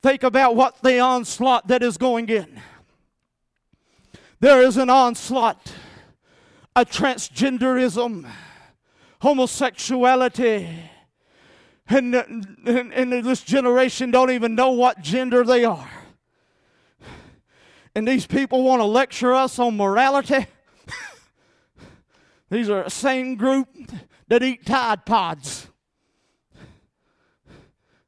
Think 0.03 0.23
about 0.23 0.55
what 0.55 0.83
the 0.83 0.99
onslaught 0.99 1.69
that 1.69 1.83
is 1.83 1.97
going 1.97 2.29
in. 2.29 2.61
There 4.41 4.61
is 4.61 4.77
an 4.77 4.91
onslaught, 4.91 5.73
a 6.77 6.85
transgenderism 6.85 8.31
homosexuality. 9.25 10.69
And, 11.89 12.15
and, 12.15 12.93
and 12.93 13.25
this 13.25 13.43
generation 13.43 14.11
don't 14.11 14.31
even 14.31 14.55
know 14.55 14.73
what 14.73 15.01
gender 15.01 15.45
they 15.45 15.65
are. 15.65 15.91
And 17.95 18.07
these 18.07 18.27
people 18.27 18.63
want 18.63 18.81
to 18.81 18.85
lecture 18.85 19.35
us 19.35 19.59
on 19.59 19.79
morality. 19.79 20.47
these 22.51 22.69
are 22.69 22.85
the 22.85 22.91
same 22.91 23.37
group 23.37 23.69
that 24.29 24.43
eat 24.43 24.67
Tide 24.67 25.07
Pods. 25.07 25.69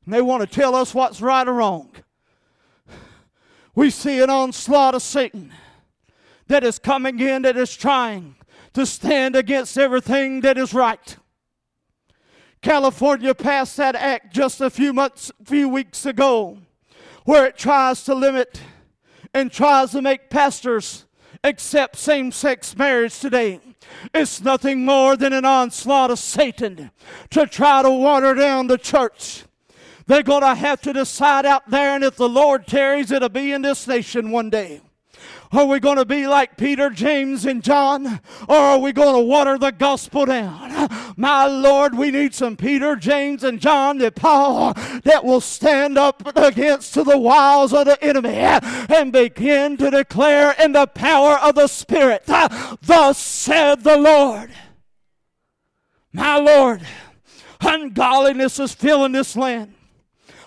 And 0.04 0.12
they 0.12 0.20
want 0.20 0.42
to 0.42 0.46
tell 0.46 0.74
us 0.74 0.92
what's 0.94 1.22
right 1.22 1.48
or 1.48 1.54
wrong. 1.54 1.92
We 3.74 3.88
see 3.88 4.20
an 4.20 4.28
onslaught 4.28 4.94
of 4.94 5.00
Satan 5.02 5.50
that 6.48 6.62
is 6.62 6.78
coming 6.78 7.18
in, 7.20 7.42
that 7.42 7.56
is 7.56 7.74
trying 7.74 8.36
to 8.76 8.84
stand 8.84 9.34
against 9.34 9.78
everything 9.78 10.42
that 10.42 10.58
is 10.58 10.74
right. 10.74 11.16
California 12.60 13.34
passed 13.34 13.78
that 13.78 13.94
act 13.94 14.34
just 14.34 14.60
a 14.60 14.68
few 14.68 14.92
months, 14.92 15.32
few 15.46 15.66
weeks 15.66 16.04
ago, 16.04 16.58
where 17.24 17.46
it 17.46 17.56
tries 17.56 18.04
to 18.04 18.14
limit 18.14 18.60
and 19.32 19.50
tries 19.50 19.92
to 19.92 20.02
make 20.02 20.28
pastors 20.28 21.06
accept 21.42 21.96
same 21.96 22.30
sex 22.30 22.76
marriage 22.76 23.18
today. 23.18 23.60
It's 24.12 24.42
nothing 24.42 24.84
more 24.84 25.16
than 25.16 25.32
an 25.32 25.46
onslaught 25.46 26.10
of 26.10 26.18
Satan 26.18 26.90
to 27.30 27.46
try 27.46 27.80
to 27.80 27.90
water 27.90 28.34
down 28.34 28.66
the 28.66 28.76
church. 28.76 29.44
They're 30.06 30.22
going 30.22 30.42
to 30.42 30.54
have 30.54 30.82
to 30.82 30.92
decide 30.92 31.46
out 31.46 31.70
there, 31.70 31.94
and 31.94 32.04
if 32.04 32.16
the 32.16 32.28
Lord 32.28 32.66
tarries, 32.66 33.10
it'll 33.10 33.30
be 33.30 33.52
in 33.52 33.62
this 33.62 33.88
nation 33.88 34.30
one 34.30 34.50
day. 34.50 34.82
Are 35.52 35.66
we 35.66 35.80
going 35.80 35.96
to 35.96 36.04
be 36.04 36.26
like 36.26 36.56
Peter, 36.56 36.90
James, 36.90 37.44
and 37.44 37.62
John? 37.62 38.20
Or 38.48 38.56
are 38.56 38.78
we 38.78 38.92
going 38.92 39.14
to 39.14 39.22
water 39.22 39.58
the 39.58 39.70
gospel 39.70 40.26
down? 40.26 40.88
My 41.16 41.46
Lord, 41.46 41.96
we 41.96 42.10
need 42.10 42.34
some 42.34 42.56
Peter, 42.56 42.96
James, 42.96 43.44
and 43.44 43.60
John, 43.60 44.00
and 44.00 44.14
Paul 44.14 44.74
that 45.04 45.24
will 45.24 45.40
stand 45.40 45.96
up 45.96 46.36
against 46.36 46.94
the 46.94 47.18
wiles 47.18 47.72
of 47.72 47.86
the 47.86 48.02
enemy 48.02 48.34
and 48.34 49.12
begin 49.12 49.76
to 49.76 49.90
declare 49.90 50.54
in 50.58 50.72
the 50.72 50.86
power 50.86 51.38
of 51.38 51.54
the 51.54 51.68
Spirit, 51.68 52.24
Thus 52.26 53.18
said 53.18 53.82
the 53.82 53.96
Lord. 53.96 54.50
My 56.12 56.38
Lord, 56.38 56.82
ungodliness 57.60 58.58
is 58.58 58.74
filling 58.74 59.12
this 59.12 59.36
land. 59.36 59.74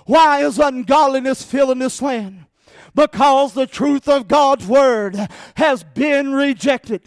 Why 0.05 0.43
is 0.43 0.57
ungodliness 0.57 1.43
filling 1.43 1.79
this 1.79 2.01
land? 2.01 2.45
Because 2.95 3.53
the 3.53 3.67
truth 3.67 4.07
of 4.07 4.27
God's 4.27 4.65
word 4.65 5.15
has 5.55 5.83
been 5.83 6.33
rejected. 6.33 7.01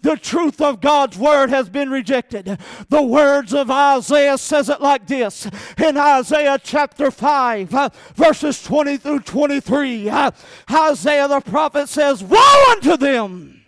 The 0.00 0.16
truth 0.16 0.60
of 0.60 0.80
God's 0.80 1.16
word 1.16 1.50
has 1.50 1.68
been 1.68 1.90
rejected. 1.90 2.58
The 2.88 3.02
words 3.02 3.54
of 3.54 3.70
Isaiah 3.70 4.38
says 4.38 4.68
it 4.68 4.80
like 4.80 5.06
this 5.06 5.48
in 5.78 5.96
Isaiah 5.96 6.58
chapter 6.62 7.10
5, 7.10 7.74
uh, 7.74 7.90
verses 8.14 8.62
20 8.62 8.96
through 8.96 9.20
23. 9.20 10.08
Uh, 10.08 10.30
Isaiah 10.70 11.28
the 11.28 11.40
prophet 11.40 11.88
says, 11.88 12.22
Woe 12.24 12.64
unto 12.70 12.96
them! 12.96 13.62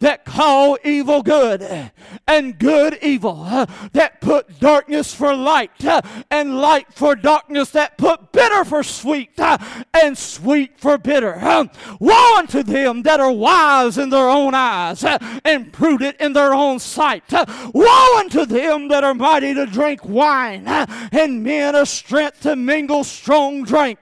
That 0.00 0.24
call 0.24 0.78
evil 0.84 1.22
good 1.22 1.90
and 2.26 2.58
good 2.58 2.98
evil, 3.02 3.44
that 3.92 4.20
put 4.20 4.58
darkness 4.60 5.14
for 5.14 5.34
light 5.34 5.70
and 6.30 6.58
light 6.58 6.92
for 6.92 7.14
darkness, 7.14 7.70
that 7.70 7.98
put 7.98 8.32
bitter 8.32 8.64
for 8.64 8.82
sweet 8.82 9.38
and 10.02 10.16
sweet 10.16 10.78
for 10.78 10.98
bitter. 10.98 11.68
Woe 12.00 12.34
unto 12.36 12.62
them 12.62 13.02
that 13.02 13.20
are 13.20 13.32
wise 13.32 13.98
in 13.98 14.10
their 14.10 14.28
own 14.28 14.54
eyes 14.54 15.04
and 15.44 15.72
prudent 15.72 16.16
in 16.20 16.32
their 16.32 16.54
own 16.54 16.78
sight. 16.78 17.24
Woe 17.72 18.18
unto 18.18 18.46
them 18.46 18.88
that 18.88 19.04
are 19.04 19.14
mighty 19.14 19.54
to 19.54 19.66
drink 19.66 20.04
wine 20.04 20.66
and 20.66 21.42
men 21.42 21.74
of 21.74 21.88
strength 21.88 22.40
to 22.42 22.56
mingle 22.56 23.04
strong 23.04 23.64
drink, 23.64 23.98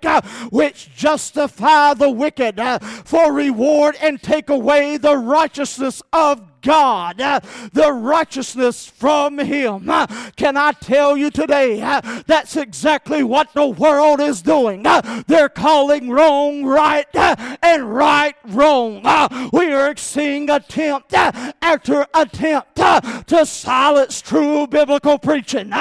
which 0.51 0.95
justify 0.95 1.95
the 1.95 2.11
wicked 2.11 2.61
for 3.05 3.33
reward 3.33 3.97
and 4.01 4.23
take 4.23 4.51
away 4.51 4.97
the 4.97 5.16
righteousness 5.16 5.71
of 6.12 6.52
God, 6.62 7.20
uh, 7.20 7.40
the 7.72 7.92
righteousness 7.92 8.87
from 8.87 9.38
Him. 9.38 9.90
Uh, 9.90 10.07
can 10.37 10.57
I 10.57 10.72
tell 10.72 11.16
you 11.16 11.31
today, 11.31 11.83
uh, 11.83 12.22
that's 12.27 12.57
exactly 12.57 13.22
what 13.22 13.53
the 13.53 13.66
world 13.66 14.20
is 14.20 14.42
doing. 14.42 14.87
Uh, 14.87 15.22
they're 15.27 15.48
calling 15.48 16.11
wrong 16.11 16.64
right 16.64 17.07
uh, 17.14 17.57
and 17.62 17.94
right 17.94 18.35
wrong. 18.46 19.03
Uh, 19.05 19.51
we 19.53 19.72
are 19.72 19.96
seeing 19.96 20.48
attempt 20.48 21.12
after 21.14 22.07
attempt 22.14 22.77
to 22.77 23.44
silence 23.44 24.22
true 24.22 24.66
biblical 24.66 25.18
preaching. 25.18 25.72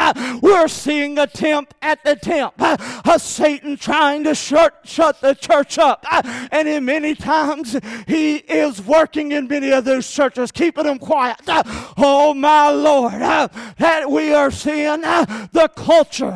We're 0.42 0.68
seeing 0.68 1.18
attempt 1.18 1.76
at 1.82 2.00
attempt 2.06 2.62
of 2.62 3.22
Satan 3.22 3.78
trying 3.78 4.24
to 4.24 4.36
shut, 4.36 4.80
shut 4.84 5.22
the 5.22 5.36
church 5.36 5.78
up. 5.78 6.06
And 6.52 6.68
in 6.68 6.86
many 6.86 7.16
times, 7.16 7.78
he 8.08 8.38
is 8.38 8.82
working 8.82 9.32
in 9.32 9.48
many 9.48 9.72
of 9.72 9.86
those 9.86 10.10
churches, 10.10 10.52
keeping 10.72 10.86
them 10.86 11.00
quiet. 11.00 11.42
Oh, 11.98 12.34
my 12.34 12.70
Lord, 12.70 13.14
that 13.14 14.10
we 14.10 14.34
are 14.34 14.50
seeing 14.52 15.02
the 15.02 15.70
culture 15.76 16.32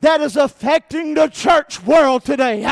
that 0.00 0.20
is 0.22 0.36
affecting 0.36 1.12
the 1.14 1.28
church 1.28 1.82
world 1.82 2.24
today. 2.24 2.62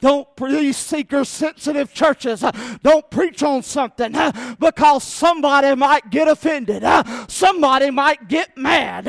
Don't 0.00 0.28
these 0.40 0.76
seeker 0.76 1.24
sensitive 1.24 1.92
churches 1.92 2.44
don't 2.82 3.10
preach 3.10 3.42
on 3.42 3.62
something 3.62 4.12
because 4.58 5.02
somebody 5.02 5.74
might 5.74 6.08
get 6.10 6.28
offended. 6.28 6.84
Somebody 7.28 7.90
might 7.90 8.28
get 8.28 8.56
mad. 8.56 9.04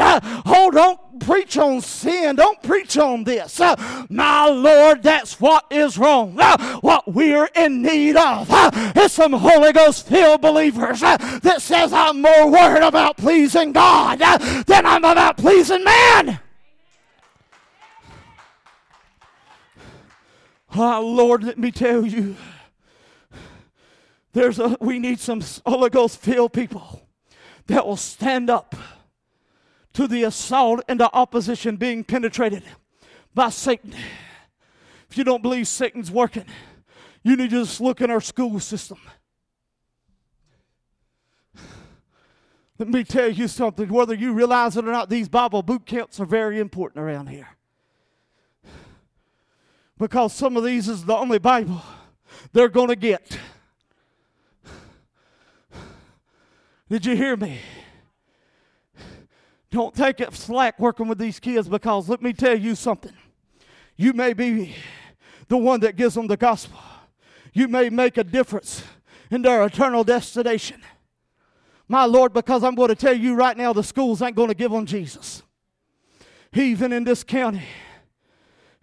Oh, 0.45 0.71
don't 0.71 1.10
preach 1.21 1.57
on 1.57 1.81
sin. 1.81 2.35
Don't 2.35 2.61
preach 2.61 2.97
on 2.97 3.23
this. 3.23 3.59
Uh, 3.59 3.75
my 4.09 4.47
Lord, 4.47 5.03
that's 5.03 5.39
what 5.39 5.65
is 5.71 5.97
wrong. 5.97 6.37
Uh, 6.39 6.79
what 6.81 7.11
we're 7.11 7.49
in 7.55 7.81
need 7.81 8.15
of 8.15 8.49
uh, 8.51 8.71
is 8.95 9.11
some 9.11 9.33
Holy 9.33 9.71
Ghost 9.71 10.07
filled 10.07 10.41
believers 10.41 10.99
that 11.01 11.57
says 11.59 11.93
I'm 11.93 12.21
more 12.21 12.51
worried 12.51 12.83
about 12.83 13.17
pleasing 13.17 13.71
God 13.71 14.19
than 14.65 14.85
I'm 14.85 15.03
about 15.03 15.37
pleasing 15.37 15.83
man. 15.83 16.39
Oh, 20.73 21.01
Lord, 21.05 21.43
let 21.43 21.57
me 21.57 21.69
tell 21.69 22.05
you, 22.05 22.35
there's 24.33 24.57
a, 24.57 24.77
we 24.79 24.99
need 24.99 25.19
some 25.19 25.41
Holy 25.65 25.89
Ghost 25.89 26.17
filled 26.19 26.53
people 26.53 27.05
that 27.67 27.85
will 27.85 27.97
stand 27.97 28.49
up 28.49 28.75
to 29.93 30.07
the 30.07 30.23
assault 30.23 30.81
and 30.87 30.99
the 30.99 31.11
opposition 31.13 31.75
being 31.75 32.03
penetrated 32.03 32.63
by 33.33 33.49
Satan. 33.49 33.93
If 35.09 35.17
you 35.17 35.23
don't 35.23 35.41
believe 35.41 35.67
Satan's 35.67 36.09
working, 36.09 36.45
you 37.23 37.35
need 37.35 37.49
to 37.49 37.65
just 37.65 37.81
look 37.81 38.01
in 38.01 38.09
our 38.09 38.21
school 38.21 38.59
system. 38.59 38.99
Let 42.79 42.87
me 42.87 43.03
tell 43.03 43.29
you 43.29 43.47
something, 43.47 43.89
whether 43.89 44.15
you 44.15 44.33
realize 44.33 44.75
it 44.75 44.85
or 44.85 44.91
not, 44.91 45.09
these 45.09 45.29
Bible 45.29 45.61
boot 45.61 45.85
camps 45.85 46.19
are 46.19 46.25
very 46.25 46.59
important 46.59 47.03
around 47.03 47.27
here 47.27 47.49
because 50.01 50.33
some 50.33 50.57
of 50.57 50.63
these 50.63 50.89
is 50.89 51.05
the 51.05 51.15
only 51.15 51.37
Bible 51.37 51.79
they're 52.53 52.69
going 52.69 52.87
to 52.87 52.95
get. 52.95 53.37
Did 56.89 57.05
you 57.05 57.15
hear 57.15 57.37
me? 57.37 57.59
Don't 59.71 59.95
take 59.95 60.19
it 60.19 60.33
slack 60.33 60.77
working 60.79 61.07
with 61.07 61.17
these 61.17 61.39
kids 61.39 61.67
because 61.67 62.09
let 62.09 62.21
me 62.21 62.33
tell 62.33 62.57
you 62.57 62.75
something. 62.75 63.13
You 63.95 64.13
may 64.13 64.33
be 64.33 64.75
the 65.47 65.57
one 65.57 65.79
that 65.79 65.95
gives 65.95 66.13
them 66.13 66.27
the 66.27 66.37
gospel. 66.37 66.79
You 67.53 67.67
may 67.67 67.89
make 67.89 68.17
a 68.17 68.23
difference 68.23 68.83
in 69.29 69.41
their 69.41 69.65
eternal 69.65 70.03
destination. 70.03 70.81
My 71.87 72.05
Lord, 72.05 72.33
because 72.33 72.63
I'm 72.63 72.75
going 72.75 72.89
to 72.89 72.95
tell 72.95 73.13
you 73.13 73.33
right 73.33 73.57
now, 73.57 73.73
the 73.73 73.83
schools 73.83 74.21
ain't 74.21 74.35
going 74.35 74.49
to 74.49 74.53
give 74.53 74.71
them 74.71 74.85
Jesus. 74.85 75.43
Even 76.53 76.91
in 76.91 77.05
this 77.05 77.23
county, 77.23 77.63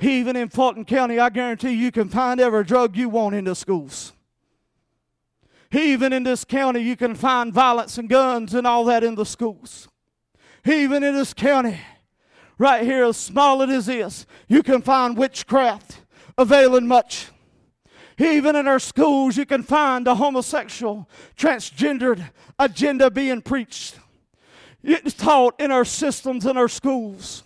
even 0.00 0.36
in 0.36 0.48
Fulton 0.48 0.84
County, 0.84 1.18
I 1.18 1.28
guarantee 1.28 1.72
you 1.72 1.90
can 1.90 2.08
find 2.08 2.40
every 2.40 2.64
drug 2.64 2.96
you 2.96 3.08
want 3.08 3.34
in 3.34 3.44
the 3.44 3.54
schools. 3.54 4.12
Even 5.72 6.14
in 6.14 6.22
this 6.22 6.44
county, 6.44 6.80
you 6.80 6.96
can 6.96 7.14
find 7.14 7.52
violence 7.52 7.98
and 7.98 8.08
guns 8.08 8.54
and 8.54 8.66
all 8.66 8.84
that 8.84 9.04
in 9.04 9.16
the 9.16 9.26
schools. 9.26 9.88
Even 10.66 11.02
in 11.02 11.14
this 11.14 11.32
county, 11.32 11.78
right 12.58 12.84
here, 12.84 13.04
as 13.04 13.16
small 13.16 13.62
it 13.62 13.70
is 13.70 13.86
this, 13.86 14.26
you 14.48 14.62
can 14.62 14.82
find 14.82 15.16
witchcraft 15.16 16.02
availing 16.36 16.86
much. 16.86 17.28
Even 18.18 18.56
in 18.56 18.66
our 18.66 18.80
schools, 18.80 19.36
you 19.36 19.46
can 19.46 19.62
find 19.62 20.06
the 20.06 20.16
homosexual, 20.16 21.08
transgendered 21.36 22.30
agenda 22.58 23.10
being 23.10 23.40
preached. 23.40 23.98
It's 24.82 25.14
taught 25.14 25.60
in 25.60 25.70
our 25.70 25.84
systems 25.84 26.46
in 26.46 26.56
our 26.56 26.68
schools. 26.68 27.44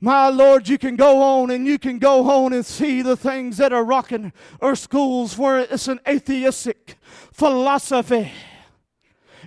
My 0.00 0.28
Lord, 0.28 0.68
you 0.68 0.78
can 0.78 0.94
go 0.94 1.20
on 1.20 1.50
and 1.50 1.66
you 1.66 1.78
can 1.78 1.98
go 1.98 2.30
on 2.30 2.52
and 2.52 2.64
see 2.64 3.02
the 3.02 3.16
things 3.16 3.56
that 3.56 3.72
are 3.72 3.84
rocking 3.84 4.32
our 4.60 4.76
schools 4.76 5.36
where 5.36 5.58
it's 5.58 5.88
an 5.88 5.98
atheistic 6.06 6.96
philosophy. 7.32 8.30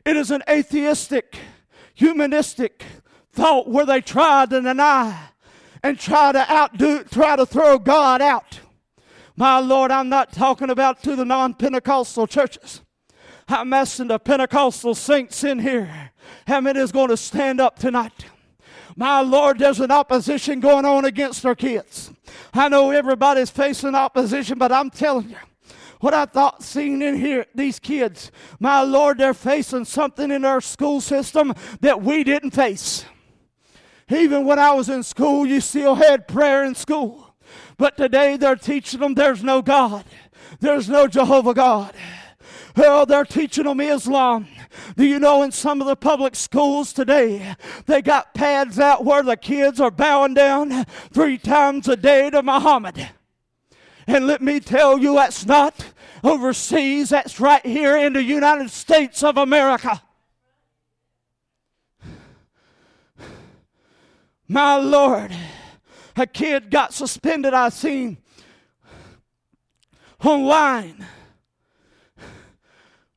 It 0.05 0.17
is 0.17 0.29
an 0.29 0.43
atheistic, 0.49 1.37
humanistic 2.01 2.83
thought 3.31 3.67
where 3.67 3.85
they 3.85 4.01
try 4.01 4.47
to 4.47 4.59
deny 4.59 5.29
and 5.83 5.99
try 5.99 6.31
to 6.31 6.51
outdo, 6.51 7.03
try 7.03 7.35
to 7.35 7.45
throw 7.45 7.77
God 7.77 8.21
out. 8.21 8.59
My 9.35 9.59
Lord, 9.59 9.91
I'm 9.91 10.09
not 10.09 10.33
talking 10.33 10.71
about 10.71 11.03
to 11.03 11.15
the 11.15 11.25
non 11.25 11.53
Pentecostal 11.53 12.25
churches. 12.25 12.81
I'm 13.47 13.71
asking 13.71 14.07
the 14.07 14.17
Pentecostal 14.17 14.95
saints 14.95 15.43
in 15.43 15.59
here 15.59 16.11
how 16.47 16.59
many 16.59 16.79
is 16.79 16.91
going 16.91 17.09
to 17.09 17.17
stand 17.17 17.61
up 17.61 17.77
tonight? 17.77 18.25
My 18.95 19.21
Lord, 19.21 19.59
there's 19.59 19.79
an 19.79 19.91
opposition 19.91 20.59
going 20.59 20.85
on 20.85 21.05
against 21.05 21.45
our 21.45 21.55
kids. 21.55 22.11
I 22.53 22.67
know 22.67 22.91
everybody's 22.91 23.49
facing 23.51 23.93
opposition, 23.95 24.57
but 24.57 24.71
I'm 24.71 24.89
telling 24.89 25.29
you, 25.29 25.37
what 26.01 26.13
I 26.13 26.25
thought 26.25 26.63
seeing 26.63 27.01
in 27.01 27.15
here, 27.15 27.45
these 27.55 27.79
kids, 27.79 28.31
my 28.59 28.81
Lord, 28.81 29.19
they're 29.19 29.33
facing 29.33 29.85
something 29.85 30.31
in 30.31 30.43
our 30.43 30.59
school 30.59 30.99
system 30.99 31.53
that 31.79 32.01
we 32.01 32.23
didn't 32.23 32.51
face. 32.51 33.05
Even 34.09 34.45
when 34.45 34.59
I 34.59 34.73
was 34.73 34.89
in 34.89 35.03
school, 35.03 35.45
you 35.45 35.61
still 35.61 35.95
had 35.95 36.27
prayer 36.27 36.63
in 36.63 36.75
school. 36.75 37.35
But 37.77 37.97
today 37.97 38.35
they're 38.35 38.55
teaching 38.55 38.99
them 38.99 39.13
there's 39.13 39.43
no 39.43 39.61
God, 39.61 40.03
there's 40.59 40.89
no 40.89 41.07
Jehovah 41.07 41.53
God. 41.53 41.93
Oh, 42.77 43.05
they're 43.05 43.25
teaching 43.25 43.65
them 43.65 43.81
Islam. 43.81 44.47
Do 44.95 45.05
you 45.05 45.19
know 45.19 45.43
in 45.43 45.51
some 45.51 45.81
of 45.81 45.87
the 45.87 45.95
public 45.95 46.35
schools 46.35 46.93
today, 46.93 47.55
they 47.85 48.01
got 48.01 48.33
pads 48.33 48.79
out 48.79 49.03
where 49.03 49.23
the 49.23 49.35
kids 49.35 49.79
are 49.81 49.91
bowing 49.91 50.33
down 50.33 50.85
three 51.13 51.37
times 51.37 51.87
a 51.87 51.95
day 51.95 52.29
to 52.29 52.41
Muhammad? 52.41 53.09
And 54.13 54.27
let 54.27 54.41
me 54.41 54.59
tell 54.59 54.97
you, 54.99 55.15
that's 55.15 55.45
not 55.45 55.85
overseas, 56.21 57.11
that's 57.11 57.39
right 57.39 57.65
here 57.65 57.95
in 57.95 58.11
the 58.11 58.21
United 58.21 58.69
States 58.69 59.23
of 59.23 59.37
America. 59.37 60.01
My 64.49 64.75
Lord, 64.75 65.31
a 66.17 66.27
kid 66.27 66.69
got 66.69 66.93
suspended, 66.93 67.53
I 67.53 67.69
seen 67.69 68.17
online 70.21 71.05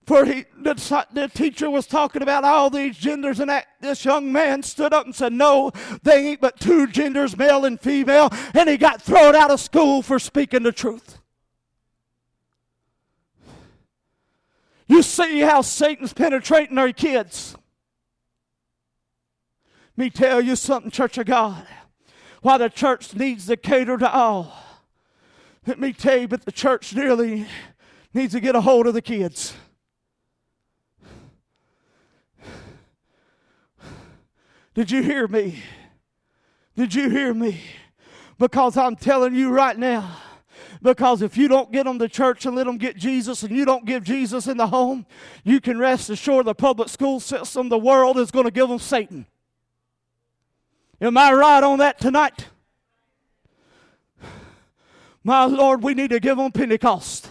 for 0.06 0.24
he, 0.26 0.44
the, 0.60 0.74
the 1.12 1.28
teacher 1.28 1.70
was 1.70 1.86
talking 1.86 2.22
about 2.22 2.44
all 2.44 2.68
these 2.68 2.96
genders, 2.96 3.40
and 3.40 3.48
that, 3.48 3.66
this 3.80 4.04
young 4.04 4.30
man 4.30 4.62
stood 4.62 4.92
up 4.92 5.06
and 5.06 5.14
said, 5.14 5.32
No, 5.32 5.72
they 6.02 6.28
ain't 6.28 6.40
but 6.40 6.60
two 6.60 6.86
genders, 6.86 7.36
male 7.36 7.64
and 7.64 7.80
female. 7.80 8.28
And 8.52 8.68
he 8.68 8.76
got 8.76 9.00
thrown 9.00 9.34
out 9.34 9.50
of 9.50 9.60
school 9.60 10.02
for 10.02 10.18
speaking 10.18 10.62
the 10.62 10.72
truth. 10.72 11.18
You 14.86 15.02
see 15.02 15.40
how 15.40 15.62
Satan's 15.62 16.12
penetrating 16.12 16.76
our 16.76 16.92
kids. 16.92 17.56
Me 19.96 20.10
tell 20.10 20.40
you 20.40 20.56
something, 20.56 20.90
Church 20.90 21.16
of 21.16 21.26
God. 21.26 21.66
Why 22.42 22.58
the 22.58 22.68
church 22.68 23.14
needs 23.14 23.46
to 23.46 23.56
cater 23.56 23.96
to 23.96 24.12
all. 24.12 24.52
Let 25.66 25.80
me 25.80 25.94
tell 25.94 26.18
you, 26.18 26.28
but 26.28 26.44
the 26.44 26.52
church 26.52 26.92
really 26.92 27.46
needs 28.12 28.34
to 28.34 28.40
get 28.40 28.54
a 28.54 28.60
hold 28.60 28.86
of 28.86 28.92
the 28.92 29.00
kids. 29.00 29.54
Did 34.74 34.90
you 34.90 35.02
hear 35.02 35.28
me? 35.28 35.62
Did 36.76 36.94
you 36.94 37.08
hear 37.08 37.32
me? 37.32 37.60
Because 38.38 38.76
I'm 38.76 38.96
telling 38.96 39.34
you 39.34 39.50
right 39.50 39.78
now, 39.78 40.16
because 40.82 41.22
if 41.22 41.36
you 41.36 41.46
don't 41.46 41.72
get 41.72 41.84
them 41.84 41.98
to 42.00 42.08
church 42.08 42.44
and 42.44 42.56
let 42.56 42.66
them 42.66 42.76
get 42.76 42.96
Jesus 42.96 43.44
and 43.44 43.56
you 43.56 43.64
don't 43.64 43.86
give 43.86 44.02
Jesus 44.02 44.48
in 44.48 44.56
the 44.56 44.66
home, 44.66 45.06
you 45.44 45.60
can 45.60 45.78
rest 45.78 46.10
assured 46.10 46.46
the 46.46 46.54
public 46.54 46.88
school 46.88 47.20
system, 47.20 47.68
the 47.68 47.78
world 47.78 48.18
is 48.18 48.30
going 48.30 48.44
to 48.44 48.50
give 48.50 48.68
them 48.68 48.80
Satan. 48.80 49.26
Am 51.00 51.16
I 51.16 51.32
right 51.32 51.62
on 51.62 51.78
that 51.78 52.00
tonight? 52.00 52.48
My 55.22 55.44
Lord, 55.44 55.82
we 55.82 55.94
need 55.94 56.10
to 56.10 56.20
give 56.20 56.36
them 56.36 56.52
Pentecost. 56.52 57.30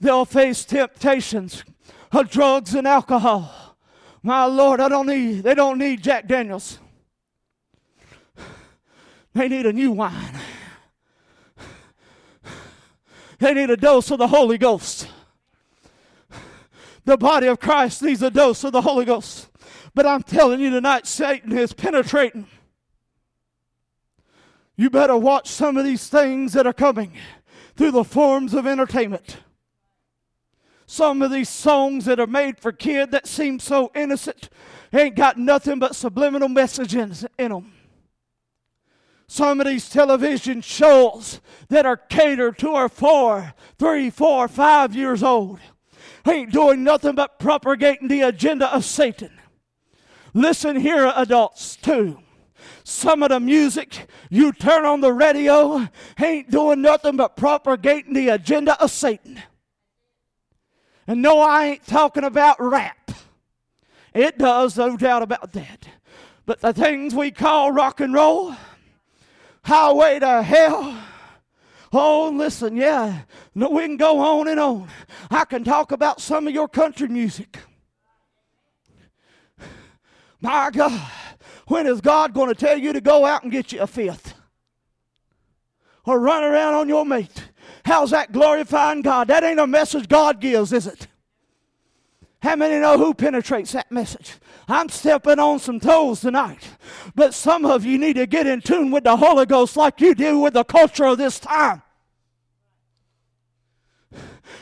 They'll 0.00 0.24
face 0.24 0.64
temptations 0.64 1.62
of 2.12 2.30
drugs 2.30 2.74
and 2.74 2.86
alcohol. 2.86 3.59
My 4.22 4.44
Lord, 4.44 4.80
I 4.80 4.88
don't 4.88 5.06
need, 5.06 5.42
they 5.42 5.54
don't 5.54 5.78
need 5.78 6.02
Jack 6.02 6.26
Daniels. 6.26 6.78
They 9.32 9.48
need 9.48 9.66
a 9.66 9.72
new 9.72 9.92
wine. 9.92 10.38
They 13.38 13.54
need 13.54 13.70
a 13.70 13.76
dose 13.76 14.10
of 14.10 14.18
the 14.18 14.28
Holy 14.28 14.58
Ghost. 14.58 15.08
The 17.04 17.16
body 17.16 17.46
of 17.46 17.58
Christ 17.58 18.02
needs 18.02 18.22
a 18.22 18.30
dose 18.30 18.62
of 18.64 18.72
the 18.72 18.82
Holy 18.82 19.06
Ghost. 19.06 19.48
But 19.94 20.06
I'm 20.06 20.22
telling 20.22 20.60
you 20.60 20.70
tonight, 20.70 21.06
Satan 21.06 21.56
is 21.56 21.72
penetrating. 21.72 22.46
You 24.76 24.90
better 24.90 25.16
watch 25.16 25.48
some 25.48 25.76
of 25.76 25.84
these 25.84 26.08
things 26.08 26.52
that 26.52 26.66
are 26.66 26.72
coming 26.72 27.12
through 27.76 27.92
the 27.92 28.04
forms 28.04 28.52
of 28.52 28.66
entertainment. 28.66 29.38
Some 30.90 31.22
of 31.22 31.30
these 31.30 31.48
songs 31.48 32.06
that 32.06 32.18
are 32.18 32.26
made 32.26 32.58
for 32.58 32.72
kids 32.72 33.12
that 33.12 33.28
seem 33.28 33.60
so 33.60 33.92
innocent 33.94 34.48
ain't 34.92 35.14
got 35.14 35.38
nothing 35.38 35.78
but 35.78 35.94
subliminal 35.94 36.48
messages 36.48 37.24
in 37.38 37.52
them. 37.52 37.72
Some 39.28 39.60
of 39.60 39.68
these 39.68 39.88
television 39.88 40.62
shows 40.62 41.40
that 41.68 41.86
are 41.86 41.96
catered 41.96 42.58
to 42.58 42.70
our 42.70 42.88
four, 42.88 43.54
three, 43.78 44.10
four, 44.10 44.48
five 44.48 44.92
years 44.92 45.22
old 45.22 45.60
ain't 46.26 46.50
doing 46.50 46.82
nothing 46.82 47.14
but 47.14 47.38
propagating 47.38 48.08
the 48.08 48.22
agenda 48.22 48.66
of 48.74 48.84
Satan. 48.84 49.30
Listen 50.34 50.74
here, 50.74 51.12
adults, 51.14 51.76
too. 51.76 52.18
Some 52.82 53.22
of 53.22 53.28
the 53.28 53.38
music 53.38 54.08
you 54.28 54.50
turn 54.50 54.84
on 54.84 55.00
the 55.00 55.12
radio 55.12 55.88
ain't 56.20 56.50
doing 56.50 56.82
nothing 56.82 57.16
but 57.16 57.36
propagating 57.36 58.12
the 58.12 58.30
agenda 58.30 58.76
of 58.82 58.90
Satan. 58.90 59.40
And 61.10 61.22
no, 61.22 61.40
I 61.40 61.64
ain't 61.64 61.86
talking 61.88 62.22
about 62.22 62.60
rap. 62.60 63.10
It 64.14 64.38
does, 64.38 64.78
no 64.78 64.96
doubt 64.96 65.24
about 65.24 65.52
that. 65.54 65.88
But 66.46 66.60
the 66.60 66.72
things 66.72 67.16
we 67.16 67.32
call 67.32 67.72
rock 67.72 67.98
and 67.98 68.14
roll, 68.14 68.54
highway 69.64 70.20
to 70.20 70.40
hell, 70.44 70.96
Oh, 71.92 72.30
listen, 72.32 72.76
yeah, 72.76 73.22
no, 73.56 73.70
we 73.70 73.82
can 73.86 73.96
go 73.96 74.20
on 74.20 74.46
and 74.46 74.60
on. 74.60 74.88
I 75.32 75.44
can 75.46 75.64
talk 75.64 75.90
about 75.90 76.20
some 76.20 76.46
of 76.46 76.54
your 76.54 76.68
country 76.68 77.08
music. 77.08 77.58
My 80.40 80.70
God, 80.72 81.10
when 81.66 81.88
is 81.88 82.00
God 82.00 82.32
going 82.32 82.50
to 82.50 82.54
tell 82.54 82.78
you 82.78 82.92
to 82.92 83.00
go 83.00 83.26
out 83.26 83.42
and 83.42 83.50
get 83.50 83.72
you 83.72 83.80
a 83.80 83.88
fifth? 83.88 84.34
Or 86.04 86.20
run 86.20 86.44
around 86.44 86.74
on 86.74 86.88
your 86.88 87.04
mate? 87.04 87.49
How's 87.84 88.10
that 88.10 88.32
glorifying 88.32 89.02
God? 89.02 89.28
That 89.28 89.44
ain't 89.44 89.60
a 89.60 89.66
message 89.66 90.08
God 90.08 90.40
gives, 90.40 90.72
is 90.72 90.86
it? 90.86 91.08
How 92.42 92.56
many 92.56 92.80
know 92.80 92.96
who 92.96 93.12
penetrates 93.12 93.72
that 93.72 93.92
message? 93.92 94.34
I'm 94.66 94.88
stepping 94.88 95.38
on 95.38 95.58
some 95.58 95.78
toes 95.78 96.20
tonight. 96.20 96.68
But 97.14 97.34
some 97.34 97.66
of 97.66 97.84
you 97.84 97.98
need 97.98 98.14
to 98.14 98.26
get 98.26 98.46
in 98.46 98.60
tune 98.60 98.90
with 98.90 99.04
the 99.04 99.16
Holy 99.16 99.44
Ghost 99.44 99.76
like 99.76 100.00
you 100.00 100.14
do 100.14 100.38
with 100.38 100.54
the 100.54 100.64
culture 100.64 101.04
of 101.04 101.18
this 101.18 101.38
time. 101.38 101.82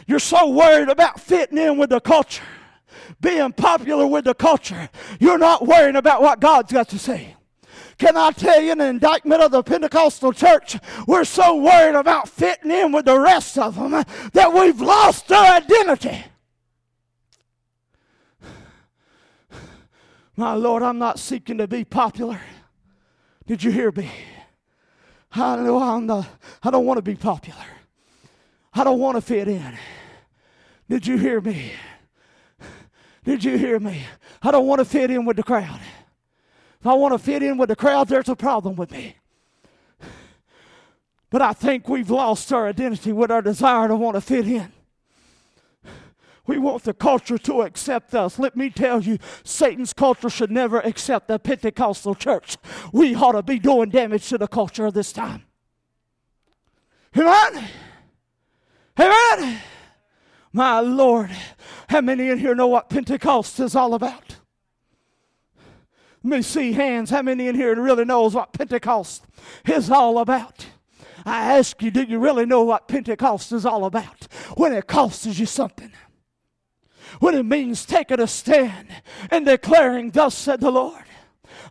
You're 0.06 0.18
so 0.18 0.48
worried 0.48 0.88
about 0.88 1.20
fitting 1.20 1.58
in 1.58 1.76
with 1.76 1.90
the 1.90 2.00
culture, 2.00 2.42
being 3.20 3.52
popular 3.52 4.06
with 4.06 4.24
the 4.24 4.34
culture. 4.34 4.88
You're 5.20 5.38
not 5.38 5.66
worrying 5.66 5.96
about 5.96 6.22
what 6.22 6.40
God's 6.40 6.72
got 6.72 6.88
to 6.88 6.98
say. 6.98 7.36
Can 7.98 8.16
I 8.16 8.30
tell 8.30 8.60
you 8.60 8.72
an 8.72 8.80
indictment 8.80 9.42
of 9.42 9.50
the 9.50 9.62
Pentecostal 9.62 10.32
church? 10.32 10.78
We're 11.06 11.24
so 11.24 11.56
worried 11.56 11.96
about 11.96 12.28
fitting 12.28 12.70
in 12.70 12.92
with 12.92 13.06
the 13.06 13.18
rest 13.18 13.58
of 13.58 13.74
them 13.74 14.04
that 14.32 14.52
we've 14.52 14.80
lost 14.80 15.30
our 15.32 15.56
identity. 15.56 16.24
My 20.36 20.54
Lord, 20.54 20.84
I'm 20.84 20.98
not 20.98 21.18
seeking 21.18 21.58
to 21.58 21.66
be 21.66 21.84
popular. 21.84 22.40
Did 23.46 23.64
you 23.64 23.72
hear 23.72 23.90
me? 23.90 24.08
I 25.32 25.56
know 25.56 25.82
I'm 25.82 26.06
not, 26.06 26.28
I 26.62 26.70
don't 26.70 26.86
want 26.86 26.98
to 26.98 27.02
be 27.02 27.16
popular. 27.16 27.64
I 28.72 28.84
don't 28.84 29.00
want 29.00 29.16
to 29.16 29.20
fit 29.20 29.48
in. 29.48 29.76
Did 30.88 31.04
you 31.04 31.18
hear 31.18 31.40
me? 31.40 31.72
Did 33.24 33.42
you 33.42 33.58
hear 33.58 33.80
me? 33.80 34.04
I 34.40 34.52
don't 34.52 34.66
want 34.68 34.78
to 34.78 34.84
fit 34.84 35.10
in 35.10 35.24
with 35.24 35.36
the 35.36 35.42
crowd. 35.42 35.80
If 36.80 36.86
I 36.86 36.94
want 36.94 37.12
to 37.12 37.18
fit 37.18 37.42
in 37.42 37.58
with 37.58 37.68
the 37.68 37.76
crowd, 37.76 38.08
there's 38.08 38.28
a 38.28 38.36
problem 38.36 38.76
with 38.76 38.90
me. 38.90 39.16
But 41.30 41.42
I 41.42 41.52
think 41.52 41.88
we've 41.88 42.10
lost 42.10 42.52
our 42.52 42.68
identity 42.68 43.12
with 43.12 43.30
our 43.30 43.42
desire 43.42 43.88
to 43.88 43.96
want 43.96 44.14
to 44.14 44.20
fit 44.20 44.46
in. 44.46 44.72
We 46.46 46.56
want 46.56 46.84
the 46.84 46.94
culture 46.94 47.36
to 47.36 47.60
accept 47.60 48.14
us. 48.14 48.38
Let 48.38 48.56
me 48.56 48.70
tell 48.70 49.02
you, 49.02 49.18
Satan's 49.44 49.92
culture 49.92 50.30
should 50.30 50.50
never 50.50 50.80
accept 50.80 51.28
the 51.28 51.38
Pentecostal 51.38 52.14
church. 52.14 52.56
We 52.90 53.14
ought 53.14 53.32
to 53.32 53.42
be 53.42 53.58
doing 53.58 53.90
damage 53.90 54.30
to 54.30 54.38
the 54.38 54.48
culture 54.48 54.86
of 54.86 54.94
this 54.94 55.12
time. 55.12 55.42
Amen? 57.14 57.68
Amen? 58.98 59.60
My 60.54 60.80
Lord, 60.80 61.30
how 61.90 62.00
many 62.00 62.30
in 62.30 62.38
here 62.38 62.54
know 62.54 62.68
what 62.68 62.88
Pentecost 62.88 63.60
is 63.60 63.76
all 63.76 63.92
about? 63.92 64.37
Let 66.24 66.36
me 66.36 66.42
see 66.42 66.72
hands. 66.72 67.10
How 67.10 67.22
many 67.22 67.48
in 67.48 67.54
here 67.54 67.80
really 67.80 68.04
knows 68.04 68.34
what 68.34 68.52
Pentecost 68.52 69.24
is 69.66 69.90
all 69.90 70.18
about? 70.18 70.66
I 71.24 71.58
ask 71.58 71.82
you, 71.82 71.90
do 71.90 72.02
you 72.02 72.18
really 72.18 72.46
know 72.46 72.62
what 72.62 72.88
Pentecost 72.88 73.52
is 73.52 73.66
all 73.66 73.84
about? 73.84 74.26
When 74.56 74.72
it 74.72 74.86
costs 74.86 75.26
you 75.26 75.46
something 75.46 75.92
when 77.20 77.34
it 77.34 77.44
means 77.44 77.84
taking 77.84 78.20
a 78.20 78.26
stand 78.26 78.88
and 79.30 79.46
declaring, 79.46 80.10
Thus 80.10 80.34
said 80.34 80.60
the 80.60 80.70
Lord. 80.70 81.04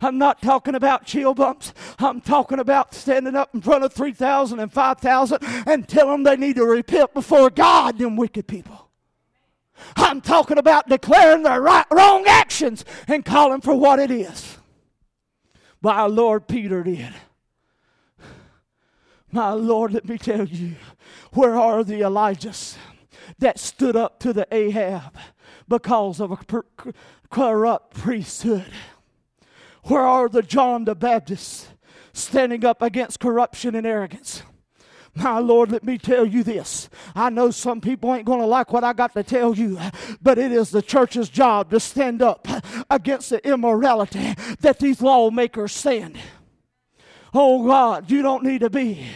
I'm 0.02 0.18
not 0.18 0.42
talking 0.42 0.76
about 0.76 1.06
chill 1.06 1.34
bumps. 1.34 1.74
I'm 2.00 2.22
talking 2.22 2.60
about 2.60 2.94
standing 2.94 3.36
up 3.36 3.54
in 3.54 3.62
front 3.62 3.84
of 3.84 3.94
3,000 3.94 4.60
and 4.60 4.72
5,000 4.72 5.40
and 5.66 5.88
tell 5.88 6.08
them 6.08 6.24
they 6.24 6.36
need 6.36 6.56
to 6.58 6.66
repent 6.66 7.14
before 7.14 7.50
God, 7.50 7.98
them 7.98 8.16
wicked 8.16 8.48
people. 8.48 8.87
I'm 9.96 10.22
talking 10.22 10.58
about 10.58 10.88
declaring 10.88 11.44
their 11.44 11.62
right, 11.62 11.86
wrong 11.92 12.26
actions 12.28 12.86
and 13.08 13.24
calling 13.24 13.62
for 13.62 13.76
what 13.76 14.00
it 14.00 14.12
is. 14.12 14.58
My 15.82 16.06
Lord 16.06 16.48
Peter 16.48 16.84
did. 16.84 17.14
My 19.32 19.52
Lord, 19.52 19.94
let 19.94 20.08
me 20.08 20.18
tell 20.18 20.46
you, 20.46 20.76
where 21.34 21.56
are 21.56 21.84
the 21.84 22.02
Elijahs? 22.02 22.78
that 23.40 23.60
stood 23.60 23.96
up 23.96 24.20
to 24.20 24.34
the 24.34 24.48
Ahab 24.52 25.16
because 25.68 26.20
of 26.20 26.32
a 26.32 26.64
corrupt 27.30 27.94
priesthood? 27.94 28.72
Where 29.84 30.02
are 30.02 30.30
the 30.30 30.42
John 30.42 30.86
the 30.86 30.96
Baptist 30.96 31.70
standing 32.14 32.66
up 32.66 32.82
against 32.82 33.20
corruption 33.20 33.76
and 33.76 33.86
arrogance? 33.86 34.44
My 35.18 35.40
Lord, 35.40 35.72
let 35.72 35.84
me 35.84 35.98
tell 35.98 36.26
you 36.26 36.44
this. 36.44 36.90
I 37.16 37.30
know 37.30 37.50
some 37.50 37.82
people 37.82 38.14
ain't 38.14 38.26
going 38.26 38.40
to 38.40 38.46
like 38.46 38.72
what 38.72 38.84
I 38.84 38.94
got 38.94 39.14
to 39.14 39.24
tell 39.24 39.56
you, 39.56 39.80
but 40.22 40.38
it 40.38 40.52
is 40.52 40.70
the 40.70 40.82
church's 40.82 41.28
job 41.30 41.72
to 41.72 41.80
stand 41.80 42.22
up 42.22 42.48
against 42.90 43.32
the 43.32 43.46
immorality 43.48 44.36
that 44.60 44.80
these 44.80 45.02
lawmakers 45.02 45.72
send. 45.72 46.18
Oh 47.34 47.66
God, 47.66 48.12
you 48.12 48.22
don't 48.22 48.44
need 48.44 48.60
to 48.60 48.70
be 48.70 49.08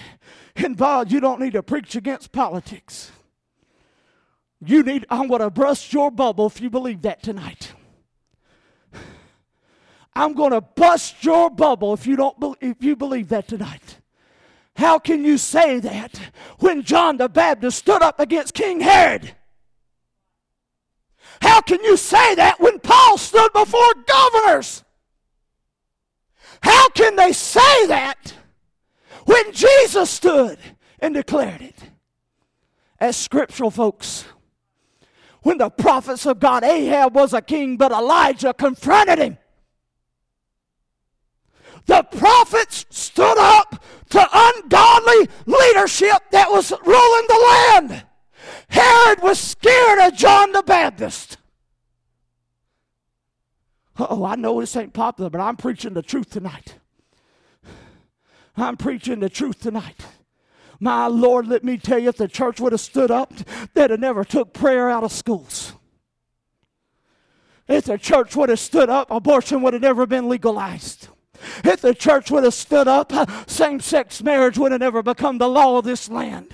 involved. 0.55 1.11
You 1.11 1.19
don't 1.19 1.39
need 1.39 1.53
to 1.53 1.63
preach 1.63 1.95
against 1.95 2.31
politics. 2.31 3.11
You 4.63 4.83
need, 4.83 5.05
I'm 5.09 5.27
going 5.27 5.41
to 5.41 5.49
bust 5.49 5.93
your 5.93 6.09
bubble 6.11 6.47
if 6.47 6.61
you 6.61 6.69
believe 6.69 7.03
that 7.03 7.21
tonight. 7.21 7.73
I'm 10.13 10.33
going 10.33 10.51
to 10.51 10.61
bust 10.61 11.23
your 11.23 11.49
bubble 11.49 11.93
if 11.93 12.05
you 12.05 12.15
don't 12.15 12.57
if 12.59 12.83
you 12.83 12.95
believe 12.95 13.29
that 13.29 13.47
tonight. 13.47 14.00
How 14.75 14.99
can 14.99 15.23
you 15.25 15.37
say 15.37 15.79
that 15.79 16.19
when 16.59 16.83
John 16.83 17.17
the 17.17 17.29
Baptist 17.29 17.77
stood 17.77 18.01
up 18.01 18.19
against 18.19 18.53
King 18.53 18.79
Herod? 18.79 19.35
How 21.41 21.61
can 21.61 21.83
you 21.83 21.97
say 21.97 22.35
that 22.35 22.59
when 22.59 22.79
Paul 22.79 23.17
stood 23.17 23.51
before 23.53 23.93
governors? 24.07 24.83
How 26.61 26.89
can 26.89 27.15
they 27.15 27.33
say 27.33 27.87
that 27.87 28.35
when 29.25 29.51
Jesus 29.51 30.09
stood 30.09 30.59
and 30.99 31.13
declared 31.15 31.61
it? 31.61 31.77
As 32.99 33.17
scriptural 33.17 33.71
folks, 33.71 34.25
when 35.41 35.57
the 35.57 35.71
prophets 35.71 36.27
of 36.27 36.39
God, 36.39 36.63
Ahab 36.63 37.15
was 37.15 37.33
a 37.33 37.41
king, 37.41 37.77
but 37.77 37.91
Elijah 37.91 38.53
confronted 38.53 39.17
him. 39.17 39.37
The 41.85 42.03
prophets 42.03 42.85
stood 42.89 43.37
up 43.37 43.83
to 44.09 44.27
ungodly 44.31 45.29
leadership 45.45 46.17
that 46.31 46.51
was 46.51 46.71
ruling 46.71 47.25
the 47.27 47.87
land. 47.89 48.05
Herod 48.69 49.21
was 49.21 49.39
scared 49.39 49.99
of 49.99 50.15
John 50.15 50.51
the 50.51 50.63
Baptist. 50.63 51.37
Oh, 53.97 54.25
I 54.25 54.35
know 54.35 54.59
this 54.59 54.75
ain't 54.75 54.93
popular, 54.93 55.29
but 55.29 55.41
I'm 55.41 55.57
preaching 55.57 55.93
the 55.93 56.01
truth 56.01 56.29
tonight. 56.29 56.75
I'm 58.57 58.77
preaching 58.77 59.19
the 59.19 59.29
truth 59.29 59.59
tonight. 59.59 60.05
My 60.79 61.07
Lord, 61.07 61.47
let 61.47 61.63
me 61.63 61.77
tell 61.77 61.99
you, 61.99 62.09
if 62.09 62.17
the 62.17 62.27
church 62.27 62.59
would 62.59 62.71
have 62.71 62.81
stood 62.81 63.11
up, 63.11 63.33
they'd 63.73 63.91
have 63.91 63.99
never 63.99 64.23
took 64.23 64.53
prayer 64.53 64.89
out 64.89 65.03
of 65.03 65.11
schools. 65.11 65.73
If 67.67 67.85
the 67.85 67.97
church 67.97 68.35
would 68.35 68.49
have 68.49 68.59
stood 68.59 68.89
up, 68.89 69.11
abortion 69.11 69.61
would 69.61 69.73
have 69.73 69.81
never 69.81 70.05
been 70.05 70.27
legalized. 70.27 71.09
If 71.63 71.81
the 71.81 71.93
church 71.93 72.31
would 72.31 72.43
have 72.43 72.53
stood 72.53 72.87
up, 72.87 73.11
same 73.49 73.79
sex 73.79 74.21
marriage 74.23 74.57
would 74.57 74.71
have 74.71 74.81
never 74.81 75.03
become 75.03 75.37
the 75.37 75.49
law 75.49 75.77
of 75.77 75.85
this 75.85 76.09
land. 76.09 76.53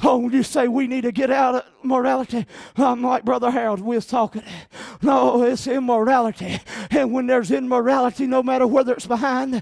Oh, 0.00 0.28
you 0.28 0.44
say 0.44 0.68
we 0.68 0.86
need 0.86 1.00
to 1.00 1.10
get 1.10 1.28
out 1.28 1.56
of 1.56 1.64
morality. 1.82 2.46
I'm 2.76 3.02
like 3.02 3.24
Brother 3.24 3.50
Harold, 3.50 3.80
we 3.80 3.96
was 3.96 4.06
talking. 4.06 4.44
No, 5.02 5.42
it's 5.42 5.66
immorality. 5.66 6.60
And 6.90 7.12
when 7.12 7.26
there's 7.26 7.50
immorality, 7.50 8.28
no 8.28 8.40
matter 8.40 8.64
whether 8.64 8.92
it's 8.92 9.06
behind 9.06 9.60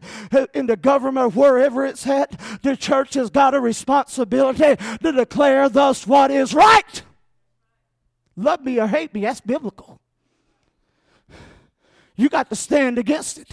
in 0.52 0.66
the 0.66 0.76
government 0.76 1.26
or 1.26 1.30
wherever 1.30 1.86
it's 1.86 2.06
at, 2.06 2.38
the 2.62 2.76
church 2.76 3.14
has 3.14 3.30
got 3.30 3.54
a 3.54 3.60
responsibility 3.60 4.76
to 5.02 5.12
declare 5.12 5.70
thus 5.70 6.06
what 6.06 6.30
is 6.30 6.52
right. 6.52 7.02
Love 8.36 8.62
me 8.62 8.78
or 8.78 8.88
hate 8.88 9.14
me, 9.14 9.22
that's 9.22 9.40
biblical. 9.40 9.98
You 12.16 12.28
got 12.28 12.48
to 12.50 12.56
stand 12.56 12.98
against 12.98 13.38
it. 13.38 13.48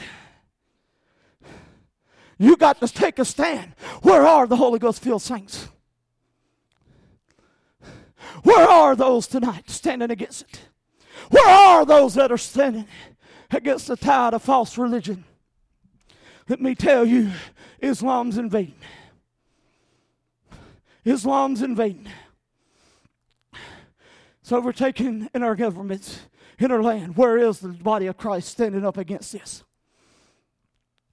You 2.37 2.57
got 2.57 2.79
to 2.79 2.87
take 2.87 3.19
a 3.19 3.25
stand. 3.25 3.73
Where 4.01 4.25
are 4.25 4.47
the 4.47 4.55
Holy 4.55 4.79
Ghost 4.79 5.03
filled 5.03 5.21
saints? 5.21 5.67
Where 8.43 8.67
are 8.67 8.95
those 8.95 9.27
tonight 9.27 9.69
standing 9.69 10.11
against 10.11 10.41
it? 10.41 10.61
Where 11.29 11.47
are 11.47 11.85
those 11.85 12.15
that 12.15 12.31
are 12.31 12.37
standing 12.37 12.87
against 13.51 13.87
the 13.87 13.95
tide 13.95 14.33
of 14.33 14.41
false 14.41 14.77
religion? 14.77 15.23
Let 16.49 16.59
me 16.59 16.75
tell 16.75 17.05
you, 17.05 17.31
Islam's 17.79 18.37
invading. 18.37 18.75
Islam's 21.05 21.61
invading. 21.61 22.07
It's 24.41 24.51
overtaken 24.51 25.29
in 25.33 25.43
our 25.43 25.55
governments, 25.55 26.19
in 26.59 26.71
our 26.71 26.81
land. 26.81 27.15
Where 27.15 27.37
is 27.37 27.59
the 27.59 27.69
body 27.69 28.07
of 28.07 28.17
Christ 28.17 28.49
standing 28.49 28.85
up 28.85 28.97
against 28.97 29.31
this? 29.31 29.63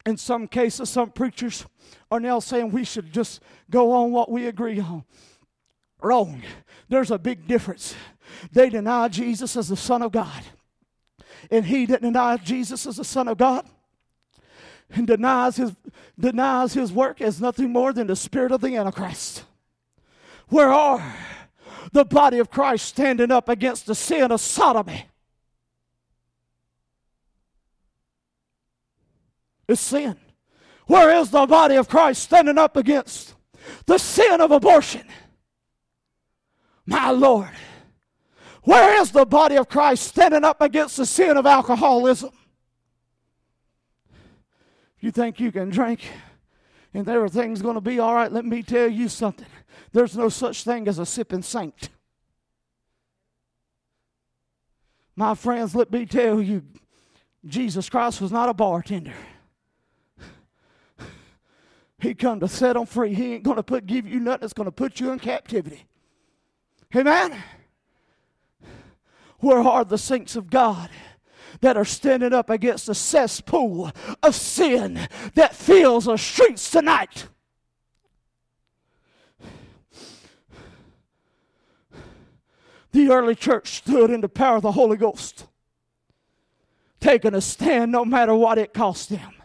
In 0.06 0.16
some 0.16 0.48
cases, 0.48 0.88
some 0.88 1.10
preachers 1.10 1.66
are 2.10 2.20
now 2.20 2.40
saying 2.40 2.70
we 2.70 2.84
should 2.84 3.12
just 3.12 3.42
go 3.70 3.92
on 3.92 4.12
what 4.12 4.30
we 4.30 4.46
agree 4.46 4.80
on. 4.80 5.04
Wrong. 6.02 6.42
There's 6.88 7.10
a 7.10 7.18
big 7.18 7.46
difference. 7.46 7.94
They 8.52 8.70
deny 8.70 9.08
Jesus 9.08 9.56
as 9.56 9.68
the 9.68 9.76
Son 9.76 10.02
of 10.02 10.12
God. 10.12 10.42
And 11.50 11.66
he 11.66 11.86
that 11.86 12.02
denies 12.02 12.40
Jesus 12.40 12.86
as 12.86 12.96
the 12.96 13.04
Son 13.04 13.28
of 13.28 13.38
God 13.38 13.66
and 14.92 15.06
denies 15.06 15.56
his, 15.56 15.74
denies 16.18 16.72
his 16.72 16.92
work 16.92 17.20
as 17.20 17.40
nothing 17.40 17.70
more 17.70 17.92
than 17.92 18.06
the 18.06 18.16
spirit 18.16 18.52
of 18.52 18.60
the 18.60 18.76
Antichrist. 18.76 19.44
Where 20.48 20.72
are 20.72 21.16
the 21.92 22.04
body 22.04 22.38
of 22.38 22.50
Christ 22.50 22.86
standing 22.86 23.30
up 23.30 23.48
against 23.48 23.86
the 23.86 23.94
sin 23.94 24.32
of 24.32 24.40
sodomy? 24.40 25.06
It's 29.70 29.80
sin. 29.80 30.16
Where 30.86 31.16
is 31.16 31.30
the 31.30 31.46
body 31.46 31.76
of 31.76 31.88
Christ 31.88 32.22
standing 32.22 32.58
up 32.58 32.76
against 32.76 33.34
the 33.86 33.98
sin 33.98 34.40
of 34.40 34.50
abortion? 34.50 35.06
My 36.84 37.12
Lord. 37.12 37.50
Where 38.64 39.00
is 39.00 39.12
the 39.12 39.24
body 39.24 39.56
of 39.56 39.68
Christ 39.68 40.08
standing 40.08 40.44
up 40.44 40.60
against 40.60 40.96
the 40.96 41.06
sin 41.06 41.36
of 41.36 41.46
alcoholism? 41.46 42.32
You 44.98 45.12
think 45.12 45.38
you 45.38 45.52
can 45.52 45.70
drink 45.70 46.00
and 46.92 47.08
everything's 47.08 47.62
going 47.62 47.76
to 47.76 47.80
be 47.80 48.00
all 48.00 48.12
right? 48.12 48.32
Let 48.32 48.44
me 48.44 48.64
tell 48.64 48.88
you 48.88 49.08
something. 49.08 49.46
There's 49.92 50.16
no 50.16 50.28
such 50.28 50.64
thing 50.64 50.88
as 50.88 50.98
a 50.98 51.06
sipping 51.06 51.42
saint. 51.42 51.90
My 55.14 55.36
friends, 55.36 55.76
let 55.76 55.92
me 55.92 56.06
tell 56.06 56.42
you, 56.42 56.64
Jesus 57.46 57.88
Christ 57.88 58.20
was 58.20 58.32
not 58.32 58.48
a 58.48 58.54
bartender. 58.54 59.14
He 62.00 62.14
come 62.14 62.40
to 62.40 62.48
set 62.48 62.74
them 62.74 62.86
free. 62.86 63.14
He 63.14 63.34
ain't 63.34 63.42
going 63.42 63.56
to 63.56 63.62
put 63.62 63.86
give 63.86 64.06
you 64.06 64.20
nothing 64.20 64.40
that's 64.40 64.52
going 64.52 64.66
to 64.66 64.72
put 64.72 65.00
you 65.00 65.10
in 65.10 65.18
captivity. 65.18 65.84
Amen. 66.96 67.42
Where 69.38 69.60
are 69.60 69.84
the 69.84 69.98
saints 69.98 70.34
of 70.36 70.50
God 70.50 70.90
that 71.60 71.76
are 71.76 71.84
standing 71.84 72.32
up 72.32 72.48
against 72.50 72.86
the 72.86 72.94
cesspool 72.94 73.90
of 74.22 74.34
sin 74.34 75.08
that 75.34 75.54
fills 75.54 76.08
our 76.08 76.18
streets 76.18 76.70
tonight? 76.70 77.26
The 82.92 83.10
early 83.10 83.34
church 83.34 83.76
stood 83.76 84.10
in 84.10 84.20
the 84.20 84.28
power 84.28 84.56
of 84.56 84.62
the 84.62 84.72
Holy 84.72 84.96
Ghost, 84.96 85.46
taking 86.98 87.34
a 87.34 87.40
stand 87.40 87.92
no 87.92 88.04
matter 88.04 88.34
what 88.34 88.58
it 88.58 88.74
cost 88.74 89.10
them. 89.10 89.39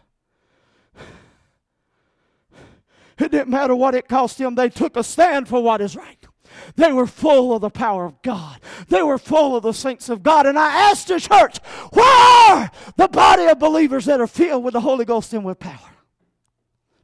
It 3.18 3.32
didn't 3.32 3.50
matter 3.50 3.76
what 3.76 3.96
it 3.96 4.08
cost 4.08 4.38
them, 4.38 4.56
they 4.56 4.70
took 4.70 4.98
a 4.98 5.04
stand 5.04 5.48
for 5.48 5.62
what 5.62 5.82
is 5.82 5.96
right. 5.96 6.26
They 6.76 6.92
were 6.92 7.08
full 7.08 7.54
of 7.54 7.62
the 7.62 7.70
power 7.70 8.06
of 8.06 8.22
God. 8.22 8.60
They 8.88 9.02
were 9.02 9.18
full 9.18 9.56
of 9.56 9.64
the 9.64 9.74
saints 9.74 10.10
of 10.10 10.24
God. 10.24 10.46
And 10.46 10.58
I 10.58 10.90
asked 10.90 11.08
the 11.08 11.20
church, 11.20 11.58
where 11.92 12.06
are 12.06 12.72
the 12.96 13.08
body 13.08 13.46
of 13.46 13.60
believers 13.60 14.06
that 14.06 14.22
are 14.22 14.28
filled 14.28 14.64
with 14.64 14.74
the 14.74 14.82
Holy 14.82 15.06
Ghost 15.06 15.34
and 15.34 15.44
with 15.44 15.60
power 15.60 15.92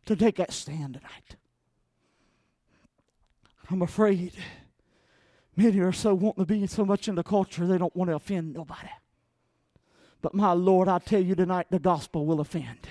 to 0.06 0.16
take 0.16 0.38
that 0.38 0.54
stand 0.54 0.96
tonight? 0.96 1.36
I'm 3.70 3.82
afraid 3.82 4.34
many 5.56 5.80
are 5.80 5.94
so 5.94 6.14
wanting 6.14 6.46
to 6.46 6.48
be 6.48 6.68
so 6.68 6.86
much 6.86 7.08
in 7.08 7.16
the 7.16 7.24
culture 7.24 7.66
they 7.66 7.78
don't 7.78 7.96
want 7.96 8.10
to 8.10 8.16
offend 8.16 8.54
nobody. 8.54 8.90
But 10.22 10.34
my 10.34 10.54
Lord, 10.54 10.88
I 10.88 11.00
tell 11.00 11.22
you 11.22 11.36
tonight, 11.36 11.68
the 11.70 11.80
gospel 11.80 12.26
will 12.26 12.40
offend. 12.40 12.88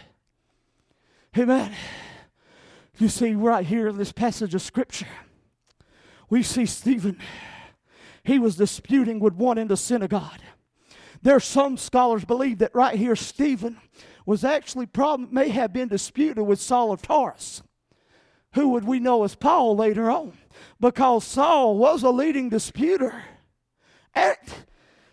Amen. 1.37 1.73
You 3.01 3.09
see, 3.09 3.33
right 3.33 3.65
here 3.65 3.89
in 3.89 3.97
this 3.97 4.13
passage 4.13 4.55
of 4.55 4.61
Scripture, 4.61 5.09
we 6.29 6.43
see 6.43 6.67
Stephen. 6.67 7.19
He 8.23 8.39
was 8.39 8.57
disputing 8.57 9.21
with 9.21 9.33
one 9.33 9.57
in 9.57 9.69
the 9.69 9.77
synagogue. 9.79 10.41
There 11.23 11.35
are 11.35 11.41
some 11.41 11.79
scholars 11.79 12.27
believe 12.27 12.59
that 12.59 12.75
right 12.75 12.97
here, 12.97 13.17
Stephen 13.17 13.79
was 14.27 14.45
actually 14.45 14.85
probably 14.85 15.29
may 15.31 15.49
have 15.49 15.73
been 15.73 15.89
disputed 15.89 16.45
with 16.45 16.61
Saul 16.61 16.93
of 16.93 17.01
Tarsus, 17.01 17.63
who 18.53 18.69
would 18.69 18.85
we 18.85 19.01
know 19.01 19.25
as 19.25 19.35
Paul 19.35 19.77
later 19.77 20.11
on, 20.11 20.35
because 20.79 21.25
Saul 21.25 21.79
was 21.79 22.03
a 22.03 22.11
leading 22.11 22.51
disputer 22.51 23.25
at 24.15 24.67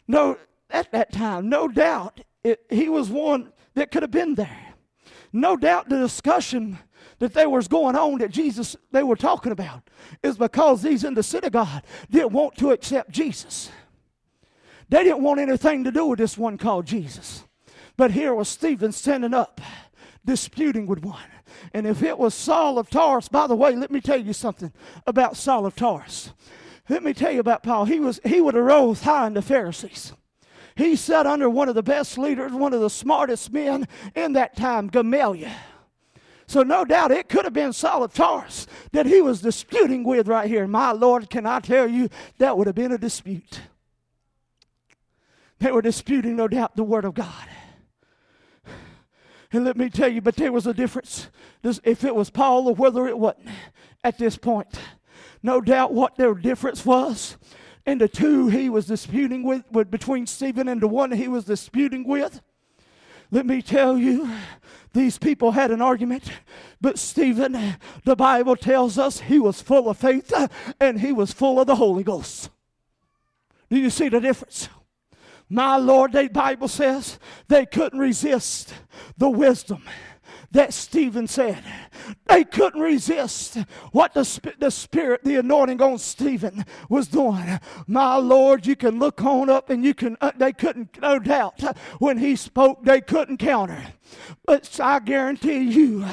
no 0.09 0.37
at 0.69 0.91
that 0.91 1.13
time. 1.13 1.47
No 1.47 1.69
doubt, 1.69 2.19
it, 2.43 2.65
he 2.69 2.89
was 2.89 3.09
one 3.09 3.53
that 3.75 3.91
could 3.91 4.03
have 4.03 4.11
been 4.11 4.35
there. 4.35 4.75
No 5.31 5.55
doubt, 5.55 5.87
the 5.87 5.99
discussion 5.99 6.79
that 7.19 7.33
they 7.33 7.47
was 7.47 7.67
going 7.67 7.95
on 7.95 8.19
that 8.19 8.31
Jesus 8.31 8.75
they 8.91 9.03
were 9.03 9.15
talking 9.15 9.51
about 9.51 9.89
is 10.23 10.37
because 10.37 10.81
these 10.81 11.03
in 11.03 11.13
the 11.13 11.23
synagogue 11.23 11.83
didn't 12.09 12.31
want 12.31 12.55
to 12.57 12.71
accept 12.71 13.11
Jesus. 13.11 13.71
They 14.89 15.03
didn't 15.03 15.23
want 15.23 15.39
anything 15.39 15.83
to 15.83 15.91
do 15.91 16.05
with 16.05 16.19
this 16.19 16.37
one 16.37 16.57
called 16.57 16.85
Jesus. 16.85 17.43
But 17.97 18.11
here 18.11 18.33
was 18.33 18.47
Stephen 18.47 18.91
standing 18.91 19.33
up, 19.33 19.59
disputing 20.23 20.85
with 20.85 21.03
one. 21.03 21.19
And 21.73 21.87
if 21.87 22.03
it 22.03 22.17
was 22.17 22.33
Saul 22.33 22.77
of 22.77 22.89
Tarsus, 22.89 23.27
by 23.27 23.47
the 23.47 23.55
way, 23.55 23.75
let 23.75 23.91
me 23.91 23.99
tell 23.99 24.21
you 24.21 24.33
something 24.33 24.71
about 25.05 25.35
Saul 25.35 25.65
of 25.65 25.75
Tarsus. 25.75 26.31
Let 26.89 27.03
me 27.03 27.13
tell 27.13 27.31
you 27.31 27.39
about 27.39 27.63
Paul. 27.63 27.85
He 27.85 27.99
was 27.99 28.19
he 28.23 28.39
would 28.39 28.55
arose 28.55 29.01
high 29.01 29.27
in 29.27 29.33
the 29.33 29.41
Pharisees. 29.41 30.13
He 30.75 30.95
sat 30.95 31.25
under 31.25 31.49
one 31.49 31.69
of 31.69 31.75
the 31.75 31.83
best 31.83 32.17
leaders, 32.17 32.51
one 32.51 32.71
of 32.71 32.81
the 32.81 32.89
smartest 32.89 33.51
men 33.51 33.87
in 34.15 34.33
that 34.33 34.55
time, 34.55 34.87
Gamaliel. 34.87 35.49
So, 36.47 36.63
no 36.63 36.85
doubt 36.85 37.11
it 37.11 37.27
could 37.27 37.43
have 37.43 37.53
been 37.53 37.73
Saul 37.73 38.03
of 38.03 38.13
Tarsus 38.13 38.67
that 38.93 39.05
he 39.05 39.21
was 39.21 39.41
disputing 39.41 40.05
with 40.05 40.29
right 40.29 40.47
here. 40.47 40.65
My 40.65 40.91
Lord, 40.91 41.29
can 41.29 41.45
I 41.45 41.59
tell 41.59 41.87
you, 41.87 42.09
that 42.37 42.57
would 42.57 42.67
have 42.67 42.75
been 42.75 42.93
a 42.93 42.97
dispute. 42.97 43.61
They 45.59 45.71
were 45.71 45.81
disputing, 45.81 46.37
no 46.37 46.47
doubt, 46.47 46.75
the 46.75 46.83
Word 46.83 47.03
of 47.03 47.15
God. 47.15 47.47
And 49.51 49.65
let 49.65 49.77
me 49.77 49.89
tell 49.89 50.09
you, 50.09 50.21
but 50.21 50.35
there 50.35 50.51
was 50.51 50.67
a 50.67 50.73
difference 50.73 51.29
if 51.63 52.03
it 52.03 52.15
was 52.15 52.29
Paul 52.29 52.67
or 52.67 52.75
whether 52.75 53.07
it 53.07 53.17
wasn't 53.17 53.47
at 54.03 54.17
this 54.17 54.37
point. 54.37 54.79
No 55.43 55.61
doubt 55.61 55.93
what 55.93 56.15
their 56.15 56.33
difference 56.33 56.85
was. 56.85 57.37
And 57.85 58.01
the 58.01 58.09
two 58.09 58.49
he 58.49 58.69
was 58.69 58.85
disputing 58.85 59.43
with, 59.43 59.63
with 59.71 59.89
between 59.89 60.27
Stephen 60.27 60.67
and 60.67 60.81
the 60.81 60.87
one 60.87 61.11
he 61.11 61.27
was 61.27 61.45
disputing 61.45 62.05
with. 62.05 62.41
Let 63.31 63.45
me 63.45 63.61
tell 63.61 63.97
you, 63.97 64.29
these 64.93 65.17
people 65.17 65.51
had 65.51 65.71
an 65.71 65.81
argument, 65.81 66.23
but 66.81 66.97
Stephen, 66.99 67.75
the 68.03 68.15
Bible 68.15 68.55
tells 68.55 68.97
us 68.97 69.19
he 69.19 69.39
was 69.39 69.61
full 69.61 69.89
of 69.89 69.97
faith 69.97 70.33
and 70.79 70.99
he 70.99 71.11
was 71.11 71.31
full 71.31 71.59
of 71.59 71.67
the 71.67 71.75
Holy 71.75 72.03
Ghost. 72.03 72.49
Do 73.69 73.77
you 73.77 73.89
see 73.89 74.09
the 74.09 74.19
difference? 74.19 74.69
My 75.49 75.77
Lord, 75.77 76.11
the 76.11 76.27
Bible 76.27 76.67
says 76.67 77.19
they 77.47 77.65
couldn't 77.65 77.99
resist 77.99 78.73
the 79.17 79.29
wisdom 79.29 79.83
that 80.51 80.73
Stephen 80.73 81.27
said. 81.27 81.63
They 82.25 82.43
couldn't 82.43 82.81
resist 82.81 83.57
what 83.91 84.13
the, 84.13 84.53
the 84.59 84.71
Spirit, 84.71 85.23
the 85.23 85.35
anointing 85.35 85.81
on 85.81 85.97
Stephen 85.97 86.65
was 86.89 87.07
doing. 87.07 87.59
My 87.85 88.15
Lord, 88.15 88.65
you 88.65 88.75
can 88.75 88.99
look 88.99 89.23
on 89.23 89.49
up 89.49 89.69
and 89.69 89.83
you 89.83 89.93
can, 89.93 90.17
uh, 90.21 90.31
they 90.37 90.53
couldn't, 90.53 91.01
no 91.01 91.19
doubt, 91.19 91.61
when 91.99 92.17
he 92.17 92.35
spoke, 92.35 92.83
they 92.83 93.01
couldn't 93.01 93.37
counter. 93.37 93.83
But 94.45 94.79
I 94.81 94.99
guarantee 94.99 95.59
you 95.59 96.05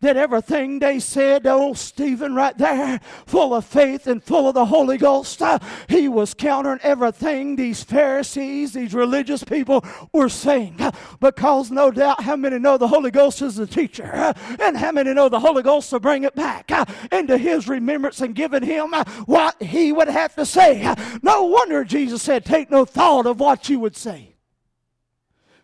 that 0.00 0.16
everything 0.16 0.78
they 0.78 0.98
said, 1.00 1.46
old 1.46 1.78
Stephen 1.78 2.34
right 2.34 2.56
there, 2.56 3.00
full 3.26 3.54
of 3.54 3.64
faith 3.64 4.06
and 4.06 4.22
full 4.22 4.48
of 4.48 4.54
the 4.54 4.66
Holy 4.66 4.98
Ghost, 4.98 5.42
uh, 5.42 5.58
he 5.88 6.08
was 6.08 6.34
countering 6.34 6.80
everything 6.82 7.56
these 7.56 7.82
Pharisees, 7.82 8.72
these 8.72 8.94
religious 8.94 9.44
people 9.44 9.84
were 10.12 10.28
saying. 10.28 10.78
Because 11.20 11.70
no 11.70 11.90
doubt, 11.90 12.22
how 12.22 12.36
many 12.36 12.58
know 12.58 12.78
the 12.78 12.88
Holy 12.88 13.10
Ghost 13.10 13.42
is 13.42 13.56
the 13.56 13.66
teacher? 13.66 14.10
Uh, 14.12 14.32
and 14.60 14.76
how 14.76 14.92
many 14.92 15.12
know 15.14 15.28
the 15.28 15.40
Holy 15.40 15.62
Ghost 15.62 15.92
will 15.92 16.00
bring 16.00 16.24
it 16.24 16.34
back 16.34 16.70
uh, 16.70 16.84
into 17.12 17.38
his 17.38 17.68
remembrance 17.68 18.20
and 18.20 18.34
giving 18.34 18.62
him 18.62 18.92
what 19.26 19.60
he 19.62 19.92
would 19.92 20.08
have 20.08 20.34
to 20.36 20.46
say? 20.46 20.94
No 21.22 21.44
wonder 21.44 21.84
Jesus 21.84 22.22
said, 22.22 22.44
Take 22.44 22.70
no 22.70 22.84
thought 22.84 23.26
of 23.26 23.40
what 23.40 23.68
you 23.68 23.80
would 23.80 23.96
say. 23.96 24.27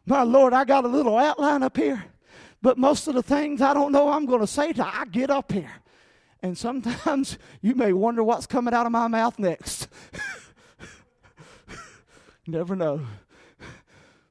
My 0.07 0.23
Lord, 0.23 0.53
I 0.53 0.65
got 0.65 0.85
a 0.85 0.89
little 0.89 1.17
outline 1.17 1.63
up 1.63 1.77
here, 1.77 2.05
but 2.61 2.77
most 2.77 3.09
of 3.09 3.15
the 3.15 3.23
things 3.23 3.63
I 3.63 3.73
don't 3.73 3.93
know 3.93 4.11
I'm 4.11 4.27
going 4.27 4.41
to 4.41 4.47
say 4.47 4.73
till 4.73 4.85
I 4.85 5.05
get 5.11 5.31
up 5.31 5.53
here. 5.53 5.73
And 6.43 6.59
sometimes 6.59 7.39
you 7.63 7.75
may 7.75 7.93
wonder 7.93 8.23
what's 8.23 8.47
coming 8.47 8.75
out 8.75 8.85
of 8.85 8.93
my 8.93 9.09
mouth 9.09 9.39
next. 9.39 9.89
Never 12.47 12.77
know. 12.77 13.01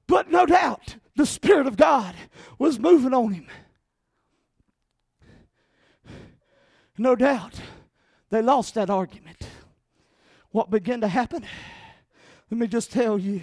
But 0.06 0.30
no 0.30 0.46
doubt, 0.46 0.98
the 1.16 1.26
Spirit 1.26 1.66
of 1.66 1.76
God 1.76 2.14
was 2.60 2.78
moving 2.78 3.14
on 3.14 3.34
him. 3.34 3.48
No 6.98 7.16
doubt, 7.16 7.60
they 8.30 8.44
lost 8.44 8.76
that 8.76 8.92
argument. 8.92 9.42
What 10.52 10.70
began 10.70 11.02
to 11.02 11.08
happen? 11.08 11.44
Let 12.52 12.60
me 12.60 12.68
just 12.68 12.92
tell 12.92 13.18
you 13.18 13.42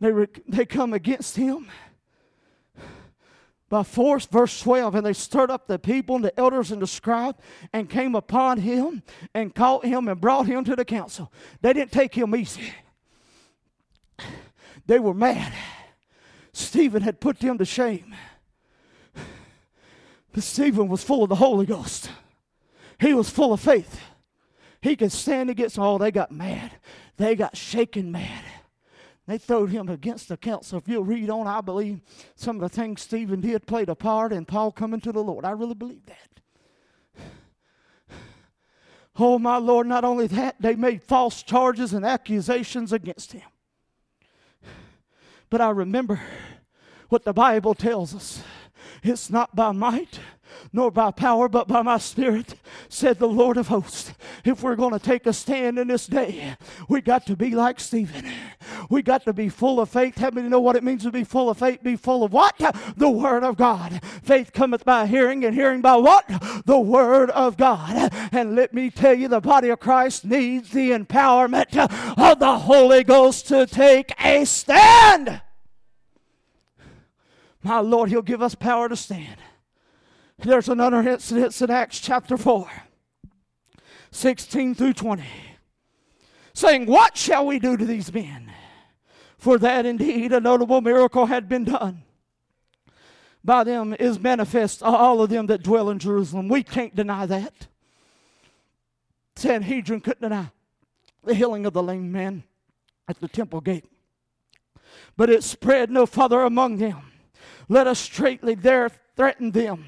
They, 0.00 0.12
they 0.46 0.66
come 0.66 0.92
against 0.92 1.36
him 1.36 1.68
by 3.68 3.82
force, 3.82 4.26
verse 4.26 4.60
12, 4.60 4.94
and 4.94 5.06
they 5.06 5.12
stirred 5.12 5.50
up 5.50 5.66
the 5.66 5.78
people 5.78 6.16
and 6.16 6.24
the 6.24 6.38
elders 6.38 6.70
and 6.70 6.80
the 6.80 6.86
scribes 6.86 7.38
and 7.72 7.90
came 7.90 8.14
upon 8.14 8.58
him 8.58 9.02
and 9.34 9.54
caught 9.54 9.84
him 9.84 10.06
and 10.06 10.20
brought 10.20 10.46
him 10.46 10.64
to 10.64 10.76
the 10.76 10.84
council. 10.84 11.32
They 11.62 11.72
didn't 11.72 11.92
take 11.92 12.14
him 12.14 12.34
easy, 12.34 12.72
they 14.86 14.98
were 14.98 15.14
mad. 15.14 15.52
Stephen 16.52 17.02
had 17.02 17.20
put 17.20 17.38
them 17.38 17.58
to 17.58 17.64
shame. 17.64 18.14
But 20.32 20.42
Stephen 20.42 20.88
was 20.88 21.02
full 21.02 21.22
of 21.22 21.28
the 21.28 21.34
Holy 21.34 21.66
Ghost, 21.66 22.10
he 23.00 23.14
was 23.14 23.28
full 23.28 23.52
of 23.52 23.60
faith. 23.60 24.00
He 24.82 24.94
could 24.94 25.10
stand 25.10 25.50
against 25.50 25.78
all. 25.78 25.96
Oh, 25.96 25.98
they 25.98 26.12
got 26.12 26.30
mad, 26.30 26.70
they 27.16 27.34
got 27.34 27.56
shaken 27.56 28.12
mad. 28.12 28.44
They 29.26 29.38
throwed 29.38 29.70
him 29.70 29.88
against 29.88 30.28
the 30.28 30.36
council. 30.36 30.78
If 30.78 30.86
you'll 30.86 31.04
read 31.04 31.30
on, 31.30 31.48
I 31.48 31.60
believe 31.60 32.00
some 32.36 32.56
of 32.56 32.62
the 32.62 32.68
things 32.68 33.02
Stephen 33.02 33.40
did 33.40 33.66
played 33.66 33.88
a 33.88 33.96
part 33.96 34.32
in 34.32 34.44
Paul 34.44 34.70
coming 34.70 35.00
to 35.00 35.10
the 35.10 35.22
Lord. 35.22 35.44
I 35.44 35.50
really 35.50 35.74
believe 35.74 36.06
that. 36.06 36.40
Oh, 39.18 39.38
my 39.38 39.56
Lord, 39.56 39.86
not 39.86 40.04
only 40.04 40.26
that, 40.26 40.56
they 40.60 40.74
made 40.74 41.02
false 41.02 41.42
charges 41.42 41.94
and 41.94 42.04
accusations 42.04 42.92
against 42.92 43.32
him. 43.32 43.48
But 45.48 45.62
I 45.62 45.70
remember 45.70 46.20
what 47.08 47.24
the 47.24 47.32
Bible 47.32 47.74
tells 47.74 48.14
us 48.14 48.42
it's 49.02 49.30
not 49.30 49.56
by 49.56 49.72
might 49.72 50.20
nor 50.72 50.90
by 50.90 51.10
power, 51.10 51.48
but 51.48 51.68
by 51.68 51.82
my 51.82 51.98
spirit, 51.98 52.54
said 52.88 53.18
the 53.18 53.28
Lord 53.28 53.56
of 53.56 53.68
hosts. 53.68 54.12
If 54.44 54.62
we're 54.62 54.76
going 54.76 54.92
to 54.92 54.98
take 54.98 55.26
a 55.26 55.32
stand 55.32 55.78
in 55.78 55.88
this 55.88 56.06
day, 56.06 56.56
we 56.88 57.00
got 57.00 57.26
to 57.26 57.36
be 57.36 57.50
like 57.50 57.80
Stephen. 57.80 58.30
We 58.90 59.02
got 59.02 59.24
to 59.24 59.32
be 59.32 59.48
full 59.48 59.80
of 59.80 59.88
faith. 59.88 60.18
How 60.18 60.30
many 60.30 60.48
know 60.48 60.60
what 60.60 60.76
it 60.76 60.84
means 60.84 61.02
to 61.04 61.10
be 61.10 61.24
full 61.24 61.50
of 61.50 61.58
faith? 61.58 61.82
Be 61.82 61.96
full 61.96 62.24
of 62.24 62.32
what? 62.32 62.56
The 62.96 63.10
Word 63.10 63.44
of 63.44 63.56
God. 63.56 64.00
Faith 64.22 64.52
cometh 64.52 64.84
by 64.84 65.06
hearing, 65.06 65.44
and 65.44 65.54
hearing 65.54 65.80
by 65.80 65.96
what? 65.96 66.26
The 66.64 66.78
Word 66.78 67.30
of 67.30 67.56
God. 67.56 68.12
And 68.32 68.54
let 68.54 68.74
me 68.74 68.90
tell 68.90 69.14
you, 69.14 69.28
the 69.28 69.40
body 69.40 69.68
of 69.70 69.80
Christ 69.80 70.24
needs 70.24 70.70
the 70.70 70.90
empowerment 70.90 71.76
of 72.16 72.38
the 72.38 72.58
Holy 72.58 73.04
Ghost 73.04 73.48
to 73.48 73.66
take 73.66 74.12
a 74.24 74.44
stand. 74.44 75.40
My 77.62 77.80
Lord, 77.80 78.10
He'll 78.10 78.22
give 78.22 78.42
us 78.42 78.54
power 78.54 78.88
to 78.88 78.96
stand. 78.96 79.36
There's 80.38 80.68
another 80.68 81.00
incident 81.08 81.60
in 81.60 81.70
Acts 81.70 81.98
chapter 81.98 82.36
4, 82.36 82.70
16 84.10 84.74
through 84.74 84.92
20, 84.92 85.24
saying, 86.52 86.86
What 86.86 87.16
shall 87.16 87.46
we 87.46 87.58
do 87.58 87.76
to 87.76 87.84
these 87.84 88.12
men? 88.12 88.52
For 89.38 89.58
that 89.58 89.86
indeed 89.86 90.32
a 90.32 90.40
notable 90.40 90.80
miracle 90.80 91.26
had 91.26 91.48
been 91.48 91.64
done. 91.64 92.02
By 93.42 93.64
them 93.64 93.94
is 93.98 94.18
manifest 94.18 94.82
all 94.82 95.22
of 95.22 95.30
them 95.30 95.46
that 95.46 95.62
dwell 95.62 95.88
in 95.88 95.98
Jerusalem. 95.98 96.48
We 96.48 96.62
can't 96.62 96.94
deny 96.94 97.26
that. 97.26 97.68
Sanhedrin 99.36 100.00
couldn't 100.00 100.22
deny 100.22 100.50
the 101.24 101.34
healing 101.34 101.64
of 101.64 101.72
the 101.72 101.82
lame 101.82 102.10
man 102.10 102.44
at 103.08 103.20
the 103.20 103.28
temple 103.28 103.60
gate. 103.60 103.84
But 105.16 105.30
it 105.30 105.44
spread 105.44 105.90
no 105.90 106.06
further 106.06 106.42
among 106.42 106.76
them. 106.76 107.12
Let 107.68 107.86
us 107.86 107.98
straightly 107.98 108.54
there 108.54 108.90
threaten 109.16 109.52
them 109.52 109.84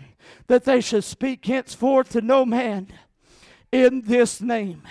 that 0.47 0.65
they 0.65 0.81
should 0.81 1.05
speak 1.05 1.45
henceforth 1.45 2.11
to 2.11 2.21
no 2.21 2.45
man 2.45 2.89
in 3.73 4.03
this 4.03 4.41
name. 4.41 4.83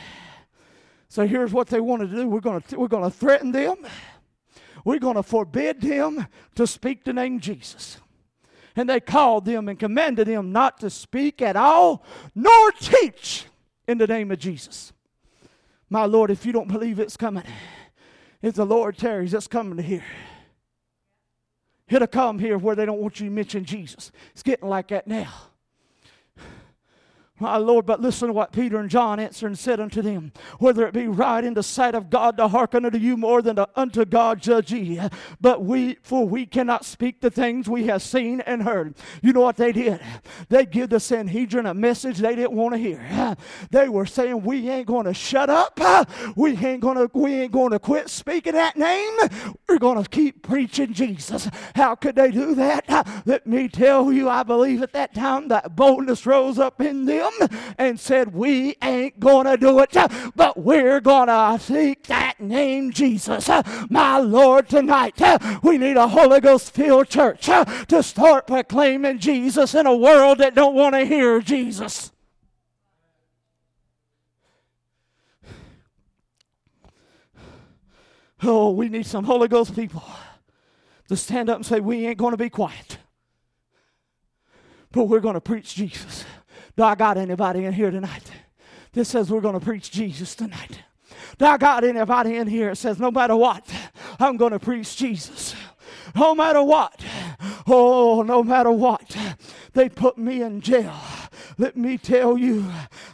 So 1.09 1.25
here's 1.25 1.53
what 1.53 1.67
they 1.67 1.79
want 1.79 2.01
to 2.01 2.07
do. 2.07 2.27
We're 2.27 2.41
going 2.41 2.61
to, 2.61 2.79
we're 2.79 2.87
going 2.87 3.03
to 3.03 3.15
threaten 3.15 3.51
them. 3.51 3.77
We're 4.83 4.99
going 4.99 5.15
to 5.15 5.23
forbid 5.23 5.81
them 5.81 6.27
to 6.55 6.67
speak 6.67 7.03
the 7.03 7.13
name 7.13 7.39
Jesus. 7.39 7.97
And 8.75 8.87
they 8.87 8.99
called 8.99 9.45
them 9.45 9.67
and 9.67 9.79
commanded 9.79 10.27
them 10.27 10.51
not 10.51 10.79
to 10.81 10.89
speak 10.89 11.41
at 11.41 11.55
all, 11.55 12.05
nor 12.35 12.71
teach 12.71 13.45
in 13.87 13.97
the 13.97 14.07
name 14.07 14.31
of 14.31 14.39
Jesus. 14.39 14.93
My 15.89 16.05
Lord, 16.05 16.29
if 16.29 16.45
you 16.45 16.51
don't 16.51 16.67
believe 16.67 16.99
it's 16.99 17.17
coming, 17.17 17.43
if 18.41 18.53
the 18.53 18.65
Lord 18.65 18.97
tarries, 18.97 19.33
it's 19.33 19.47
coming 19.47 19.77
to 19.77 19.83
here. 19.83 20.03
It'll 21.89 22.07
come 22.07 22.39
here 22.39 22.57
where 22.57 22.75
they 22.75 22.85
don't 22.85 22.99
want 22.99 23.19
you 23.19 23.27
to 23.27 23.31
mention 23.31 23.63
Jesus. 23.63 24.11
It's 24.33 24.43
getting 24.43 24.67
like 24.67 24.89
that 24.89 25.07
now. 25.07 25.33
My 27.39 27.57
Lord, 27.57 27.85
but 27.85 28.01
listen 28.01 28.27
to 28.27 28.33
what 28.33 28.51
Peter 28.51 28.79
and 28.79 28.89
John 28.89 29.19
answered 29.19 29.47
and 29.47 29.59
said 29.59 29.79
unto 29.79 30.01
them, 30.01 30.31
Whether 30.57 30.87
it 30.87 30.93
be 30.93 31.07
right 31.07 31.43
in 31.43 31.53
the 31.53 31.61
sight 31.61 31.93
of 31.93 32.09
God 32.09 32.35
to 32.37 32.47
hearken 32.47 32.83
unto 32.83 32.97
you 32.97 33.15
more 33.15 33.43
than 33.43 33.57
to, 33.57 33.67
unto 33.75 34.05
God 34.05 34.41
judge 34.41 34.73
ye. 34.73 34.99
But 35.39 35.63
we, 35.63 35.99
for 36.01 36.27
we 36.27 36.47
cannot 36.47 36.83
speak 36.83 37.21
the 37.21 37.29
things 37.29 37.69
we 37.69 37.85
have 37.87 38.01
seen 38.01 38.41
and 38.41 38.63
heard. 38.63 38.95
You 39.21 39.33
know 39.33 39.41
what 39.41 39.57
they 39.57 39.71
did? 39.71 39.99
They 40.49 40.65
give 40.65 40.89
the 40.89 40.99
Sanhedrin 40.99 41.67
a 41.67 41.75
message 41.75 42.17
they 42.17 42.35
didn't 42.35 42.53
want 42.53 42.73
to 42.73 42.79
hear. 42.79 43.35
They 43.69 43.87
were 43.87 44.07
saying, 44.07 44.41
We 44.41 44.67
ain't 44.69 44.87
going 44.87 45.05
to 45.05 45.13
shut 45.13 45.49
up. 45.49 45.79
We 46.35 46.57
ain't 46.57 46.81
going 46.81 46.97
to, 46.97 47.09
we 47.13 47.33
ain't 47.35 47.51
going 47.51 47.71
to 47.71 47.79
quit 47.79 48.09
speaking 48.09 48.53
that 48.53 48.77
name. 48.77 49.15
We're 49.69 49.77
going 49.77 50.01
to 50.01 50.09
keep 50.09 50.41
preaching 50.41 50.93
Jesus. 50.93 51.49
How 51.75 51.93
could 51.93 52.15
they 52.15 52.31
do 52.31 52.55
that? 52.55 53.23
Let 53.25 53.45
me 53.45 53.67
tell 53.69 54.11
you, 54.11 54.27
I 54.27 54.41
believe 54.41 54.81
at 54.81 54.93
that 54.93 55.13
time 55.13 55.49
that 55.49 55.75
boldness 55.75 56.25
rose 56.25 56.57
up 56.57 56.81
in 56.81 57.05
them 57.05 57.26
and 57.77 57.99
said, 57.99 58.33
We 58.33 58.75
ain't 58.81 59.19
going 59.19 59.45
to 59.45 59.57
do 59.57 59.79
it, 59.79 59.95
but 60.35 60.57
we're 60.57 60.99
going 60.99 61.27
to 61.27 61.57
seek 61.59 62.03
that 62.07 62.39
name 62.39 62.91
Jesus. 62.91 63.49
My 63.89 64.19
Lord, 64.19 64.69
tonight 64.69 65.19
we 65.63 65.77
need 65.77 65.97
a 65.97 66.07
Holy 66.07 66.39
Ghost 66.39 66.73
filled 66.73 67.09
church 67.09 67.45
to 67.45 68.03
start 68.03 68.47
proclaiming 68.47 69.19
Jesus 69.19 69.75
in 69.75 69.85
a 69.85 69.95
world 69.95 70.39
that 70.39 70.55
don't 70.55 70.75
want 70.75 70.95
to 70.95 71.05
hear 71.05 71.41
Jesus. 71.41 72.11
Oh, 78.43 78.69
we 78.71 78.89
need 78.89 79.05
some 79.05 79.23
Holy 79.23 79.47
Ghost 79.47 79.75
people 79.75 80.03
to 81.07 81.15
stand 81.15 81.49
up 81.49 81.57
and 81.57 81.65
say, 81.65 81.79
We 81.79 82.05
ain't 82.05 82.17
going 82.17 82.31
to 82.31 82.37
be 82.37 82.49
quiet, 82.49 82.97
but 84.91 85.05
we're 85.05 85.19
going 85.19 85.33
to 85.33 85.41
preach 85.41 85.75
Jesus. 85.75 86.23
Do 86.77 86.83
I 86.83 86.93
got 86.93 87.17
anybody 87.17 87.65
in 87.65 87.73
here 87.73 87.89
tonight 87.89 88.31
that 88.93 89.05
says 89.05 89.31
we're 89.31 89.41
going 89.41 89.59
to 89.59 89.65
preach 89.65 89.89
Jesus 89.89 90.35
tonight? 90.35 90.83
Do 91.39 91.45
I 91.45 91.57
got 91.57 91.83
anybody 91.83 92.35
in 92.35 92.45
here 92.45 92.69
that 92.69 92.75
says 92.75 92.99
no 92.99 93.09
matter 93.09 93.35
what, 93.35 93.67
I'm 94.19 94.37
going 94.37 94.51
to 94.51 94.59
preach 94.59 94.95
Jesus? 94.95 95.55
No 96.15 96.35
matter 96.35 96.61
what, 96.61 97.03
oh, 97.65 98.21
no 98.21 98.43
matter 98.43 98.69
what, 98.71 99.17
they 99.73 99.89
put 99.89 100.19
me 100.19 100.43
in 100.43 100.61
jail. 100.61 100.93
Let 101.57 101.75
me 101.75 101.97
tell 101.97 102.37
you, 102.37 102.65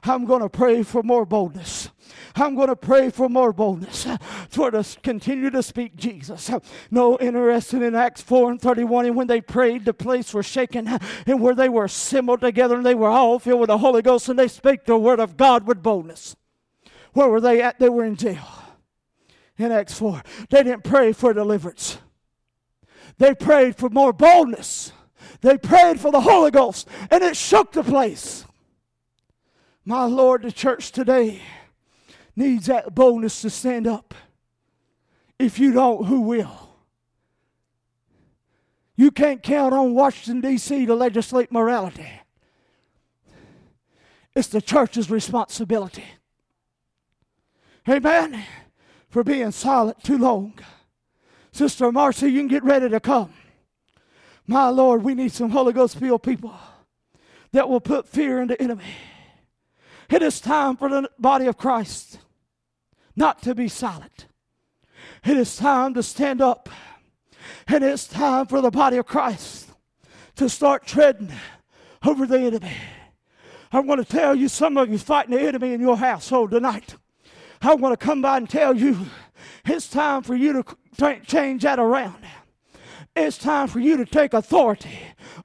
I'm 0.03 0.25
going 0.25 0.41
to 0.41 0.49
pray 0.49 0.83
for 0.83 1.01
more 1.01 1.25
boldness. 1.25 1.89
I'm 2.35 2.55
going 2.55 2.67
to 2.67 2.75
pray 2.75 3.09
for 3.11 3.29
more 3.29 3.53
boldness 3.53 4.07
for 4.53 4.71
to 4.71 4.85
continue 5.01 5.49
to 5.49 5.63
speak 5.63 5.95
Jesus. 5.95 6.51
No, 6.91 7.17
interested 7.17 7.81
in 7.81 7.95
Acts 7.95 8.21
4 8.21 8.51
and 8.51 8.61
31, 8.61 9.07
and 9.07 9.15
when 9.15 9.27
they 9.27 9.41
prayed, 9.41 9.85
the 9.85 9.93
place 9.93 10.33
was 10.33 10.45
shaken, 10.45 10.99
and 11.25 11.41
where 11.41 11.55
they 11.55 11.69
were 11.69 11.85
assembled 11.85 12.41
together, 12.41 12.75
and 12.75 12.85
they 12.85 12.95
were 12.95 13.09
all 13.09 13.39
filled 13.39 13.61
with 13.61 13.67
the 13.67 13.77
Holy 13.77 14.01
Ghost, 14.01 14.29
and 14.29 14.37
they 14.37 14.47
spake 14.47 14.85
the 14.85 14.97
word 14.97 15.19
of 15.19 15.37
God 15.37 15.67
with 15.67 15.83
boldness. 15.83 16.35
Where 17.13 17.27
were 17.27 17.41
they 17.41 17.61
at? 17.61 17.79
They 17.79 17.89
were 17.89 18.05
in 18.05 18.15
jail. 18.15 18.47
In 19.57 19.71
Acts 19.71 19.97
4, 19.99 20.23
they 20.49 20.63
didn't 20.63 20.83
pray 20.83 21.13
for 21.13 21.33
deliverance. 21.33 21.99
They 23.19 23.35
prayed 23.35 23.75
for 23.75 23.89
more 23.89 24.11
boldness. 24.11 24.91
They 25.41 25.57
prayed 25.57 25.99
for 25.99 26.11
the 26.11 26.21
Holy 26.21 26.49
Ghost, 26.49 26.87
and 27.11 27.23
it 27.23 27.37
shook 27.37 27.71
the 27.71 27.83
place. 27.83 28.45
My 29.85 30.05
Lord, 30.05 30.41
the 30.41 30.51
church 30.51 30.91
today 30.91 31.41
needs 32.35 32.65
that 32.65 32.95
boldness 32.95 33.41
to 33.41 33.49
stand 33.49 33.85
up. 33.85 34.15
If 35.43 35.59
you 35.59 35.73
don't, 35.73 36.05
who 36.05 36.21
will? 36.21 36.69
You 38.95 39.11
can't 39.11 39.43
count 39.43 39.73
on 39.73 39.93
Washington, 39.93 40.39
D.C. 40.39 40.85
to 40.85 40.95
legislate 40.95 41.51
morality. 41.51 42.07
It's 44.33 44.47
the 44.47 44.61
church's 44.61 45.11
responsibility. 45.11 46.05
Amen. 47.89 48.41
For 49.09 49.21
being 49.21 49.51
silent 49.51 50.01
too 50.01 50.17
long. 50.17 50.53
Sister 51.51 51.91
Marcy, 51.91 52.31
you 52.31 52.39
can 52.39 52.47
get 52.47 52.63
ready 52.63 52.87
to 52.87 53.01
come. 53.01 53.33
My 54.47 54.69
Lord, 54.69 55.03
we 55.03 55.13
need 55.13 55.33
some 55.33 55.49
Holy 55.49 55.73
Ghost 55.73 55.99
filled 55.99 56.23
people 56.23 56.57
that 57.51 57.67
will 57.67 57.81
put 57.81 58.07
fear 58.07 58.41
in 58.41 58.47
the 58.47 58.61
enemy. 58.61 58.95
It 60.09 60.21
is 60.21 60.39
time 60.39 60.77
for 60.77 60.87
the 60.87 61.09
body 61.19 61.47
of 61.47 61.57
Christ 61.57 62.19
not 63.13 63.41
to 63.41 63.53
be 63.53 63.67
silent. 63.67 64.27
It 65.25 65.37
is 65.37 65.55
time 65.55 65.93
to 65.93 66.03
stand 66.03 66.41
up. 66.41 66.69
And 67.67 67.83
it's 67.83 68.07
time 68.07 68.47
for 68.47 68.61
the 68.61 68.71
body 68.71 68.97
of 68.97 69.05
Christ 69.05 69.69
to 70.35 70.49
start 70.49 70.85
treading 70.85 71.31
over 72.05 72.25
the 72.25 72.39
enemy. 72.39 72.75
I 73.71 73.79
want 73.79 74.05
to 74.05 74.05
tell 74.05 74.35
you, 74.35 74.47
some 74.47 74.77
of 74.77 74.89
you 74.89 74.97
fighting 74.97 75.35
the 75.35 75.41
enemy 75.41 75.73
in 75.73 75.81
your 75.81 75.97
household 75.97 76.51
tonight. 76.51 76.95
I 77.61 77.75
want 77.75 77.97
to 77.97 78.05
come 78.05 78.21
by 78.21 78.37
and 78.37 78.49
tell 78.49 78.75
you 78.75 78.97
it's 79.65 79.87
time 79.87 80.23
for 80.23 80.35
you 80.35 80.63
to 80.97 81.19
change 81.25 81.63
that 81.63 81.79
around. 81.79 82.23
It's 83.15 83.37
time 83.37 83.67
for 83.67 83.79
you 83.79 83.97
to 83.97 84.05
take 84.05 84.33
authority 84.33 84.99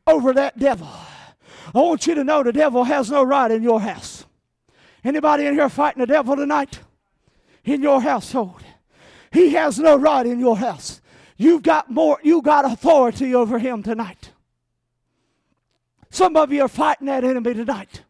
over 0.06 0.32
that 0.32 0.58
devil. 0.58 0.88
I 1.74 1.78
want 1.78 2.06
you 2.06 2.14
to 2.14 2.24
know 2.24 2.42
the 2.42 2.52
devil 2.52 2.84
has 2.84 3.10
no 3.10 3.22
right 3.22 3.50
in 3.50 3.62
your 3.62 3.80
house. 3.80 4.24
Anybody 5.04 5.46
in 5.46 5.54
here 5.54 5.68
fighting 5.68 6.00
the 6.00 6.06
devil 6.06 6.34
tonight? 6.34 6.80
In 7.64 7.82
your 7.82 8.00
household. 8.00 8.62
He 9.32 9.50
has 9.50 9.78
no 9.78 9.96
right 9.96 10.26
in 10.26 10.38
your 10.38 10.56
house. 10.56 11.00
You've 11.36 11.62
got 11.62 11.90
more, 11.90 12.18
you 12.22 12.42
got 12.42 12.64
authority 12.64 13.34
over 13.34 13.58
him 13.58 13.82
tonight. 13.82 14.32
Some 16.10 16.36
of 16.36 16.52
you 16.52 16.62
are 16.62 16.68
fighting 16.68 17.06
that 17.06 17.24
enemy 17.24 17.54
tonight. 17.54 18.02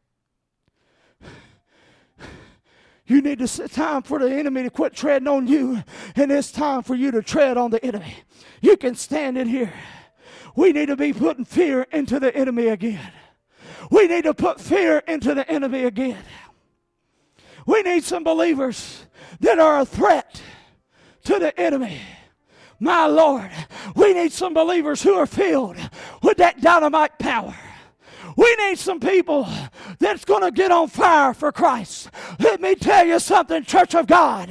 You 3.06 3.22
need 3.22 3.38
to 3.38 3.68
time 3.68 4.02
for 4.02 4.18
the 4.18 4.30
enemy 4.30 4.64
to 4.64 4.70
quit 4.70 4.94
treading 4.94 5.28
on 5.28 5.46
you, 5.46 5.82
and 6.14 6.30
it's 6.30 6.52
time 6.52 6.82
for 6.82 6.94
you 6.94 7.10
to 7.12 7.22
tread 7.22 7.56
on 7.56 7.70
the 7.70 7.82
enemy. 7.82 8.14
You 8.60 8.76
can 8.76 8.94
stand 8.94 9.38
in 9.38 9.48
here. 9.48 9.72
We 10.54 10.72
need 10.72 10.86
to 10.86 10.96
be 10.96 11.14
putting 11.14 11.46
fear 11.46 11.86
into 11.90 12.20
the 12.20 12.34
enemy 12.36 12.66
again. 12.66 13.12
We 13.90 14.08
need 14.08 14.24
to 14.24 14.34
put 14.34 14.60
fear 14.60 14.98
into 15.08 15.34
the 15.34 15.48
enemy 15.50 15.84
again. 15.84 16.22
We 17.64 17.82
need 17.82 18.04
some 18.04 18.24
believers 18.24 19.06
that 19.40 19.58
are 19.58 19.80
a 19.80 19.86
threat 19.86 20.42
to 21.28 21.38
the 21.38 21.60
enemy. 21.60 22.00
My 22.80 23.06
Lord, 23.06 23.50
we 23.94 24.14
need 24.14 24.32
some 24.32 24.54
believers 24.54 25.02
who 25.02 25.12
are 25.12 25.26
filled 25.26 25.76
with 26.22 26.38
that 26.38 26.62
dynamite 26.62 27.18
power. 27.18 27.54
We 28.34 28.56
need 28.56 28.78
some 28.78 28.98
people 28.98 29.46
that's 29.98 30.24
going 30.24 30.42
to 30.42 30.50
get 30.50 30.70
on 30.70 30.88
fire 30.88 31.34
for 31.34 31.52
Christ. 31.52 32.08
Let 32.38 32.62
me 32.62 32.74
tell 32.76 33.04
you 33.04 33.18
something, 33.18 33.62
Church 33.64 33.94
of 33.94 34.06
God. 34.06 34.48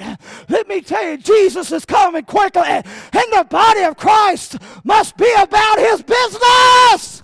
Let 0.49 0.67
me 0.67 0.82
tell 0.82 1.03
you, 1.03 1.17
Jesus 1.17 1.71
is 1.71 1.84
coming 1.84 2.25
quickly, 2.25 2.61
and 2.61 2.86
the 3.13 3.47
body 3.49 3.82
of 3.82 3.97
Christ 3.97 4.57
must 4.84 5.17
be 5.17 5.34
about 5.34 5.80
his 5.80 6.03
business. 6.03 7.23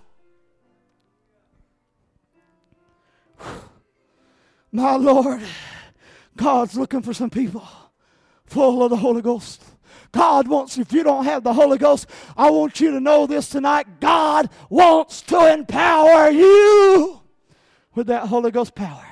My 4.72 4.96
Lord, 4.96 5.44
God's 6.36 6.76
looking 6.76 7.04
for 7.04 7.14
some 7.14 7.30
people 7.30 7.68
full 8.54 8.84
of 8.84 8.92
the 8.92 8.98
Holy 8.98 9.22
Ghost. 9.22 9.64
God 10.12 10.48
wants, 10.48 10.78
if 10.78 10.94
you 10.94 11.04
don't 11.04 11.26
have 11.26 11.44
the 11.44 11.54
Holy 11.54 11.80
Ghost, 11.80 12.06
I 12.38 12.52
want 12.52 12.80
you 12.80 12.92
to 12.92 13.00
know 13.00 13.26
this 13.26 13.50
tonight. 13.50 14.00
God 14.00 14.48
wants 14.70 15.22
to 15.24 15.52
empower 15.52 16.30
you 16.30 17.20
with 17.96 18.08
that 18.08 18.28
Holy 18.28 18.52
Ghost 18.52 18.76
power. 18.76 19.06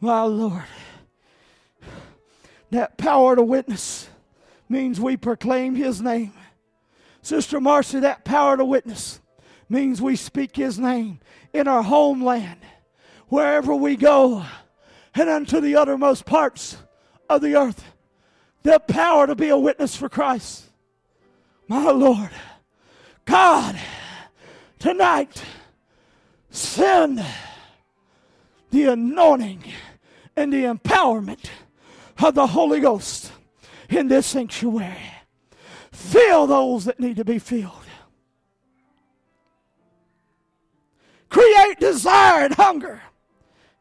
My 0.00 0.22
Lord. 0.22 0.64
That 2.70 2.98
power 2.98 3.36
to 3.36 3.42
witness 3.42 4.08
means 4.68 5.00
we 5.00 5.16
proclaim 5.16 5.74
His 5.74 6.02
name. 6.02 6.34
Sister 7.22 7.60
Marcy, 7.60 8.00
that 8.00 8.26
power 8.26 8.58
to 8.58 8.66
witness 8.66 9.18
means 9.70 10.02
we 10.02 10.14
speak 10.14 10.56
His 10.56 10.78
name 10.78 11.20
in 11.54 11.68
our 11.68 11.82
homeland, 11.82 12.60
wherever 13.28 13.74
we 13.74 13.96
go, 13.96 14.44
and 15.14 15.30
unto 15.30 15.60
the 15.60 15.76
uttermost 15.76 16.26
parts 16.26 16.76
of 17.28 17.40
the 17.40 17.56
earth 17.56 17.84
the 18.64 18.80
power 18.80 19.26
to 19.26 19.34
be 19.34 19.50
a 19.50 19.58
witness 19.58 19.94
for 19.94 20.08
Christ. 20.08 20.64
My 21.68 21.90
Lord, 21.90 22.30
God, 23.24 23.78
tonight, 24.78 25.42
send 26.50 27.24
the 28.70 28.84
anointing 28.86 29.64
and 30.34 30.52
the 30.52 30.64
empowerment 30.64 31.46
of 32.22 32.34
the 32.34 32.46
Holy 32.48 32.80
Ghost 32.80 33.30
in 33.88 34.08
this 34.08 34.26
sanctuary. 34.26 34.96
Fill 35.92 36.46
those 36.46 36.86
that 36.86 36.98
need 36.98 37.16
to 37.16 37.24
be 37.24 37.38
filled. 37.38 37.70
Create 41.28 41.78
desire 41.80 42.44
and 42.44 42.54
hunger 42.54 43.02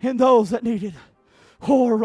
in 0.01 0.17
those 0.17 0.49
that 0.49 0.63
need 0.63 0.83
it. 0.83 0.93
Oh, 1.65 1.97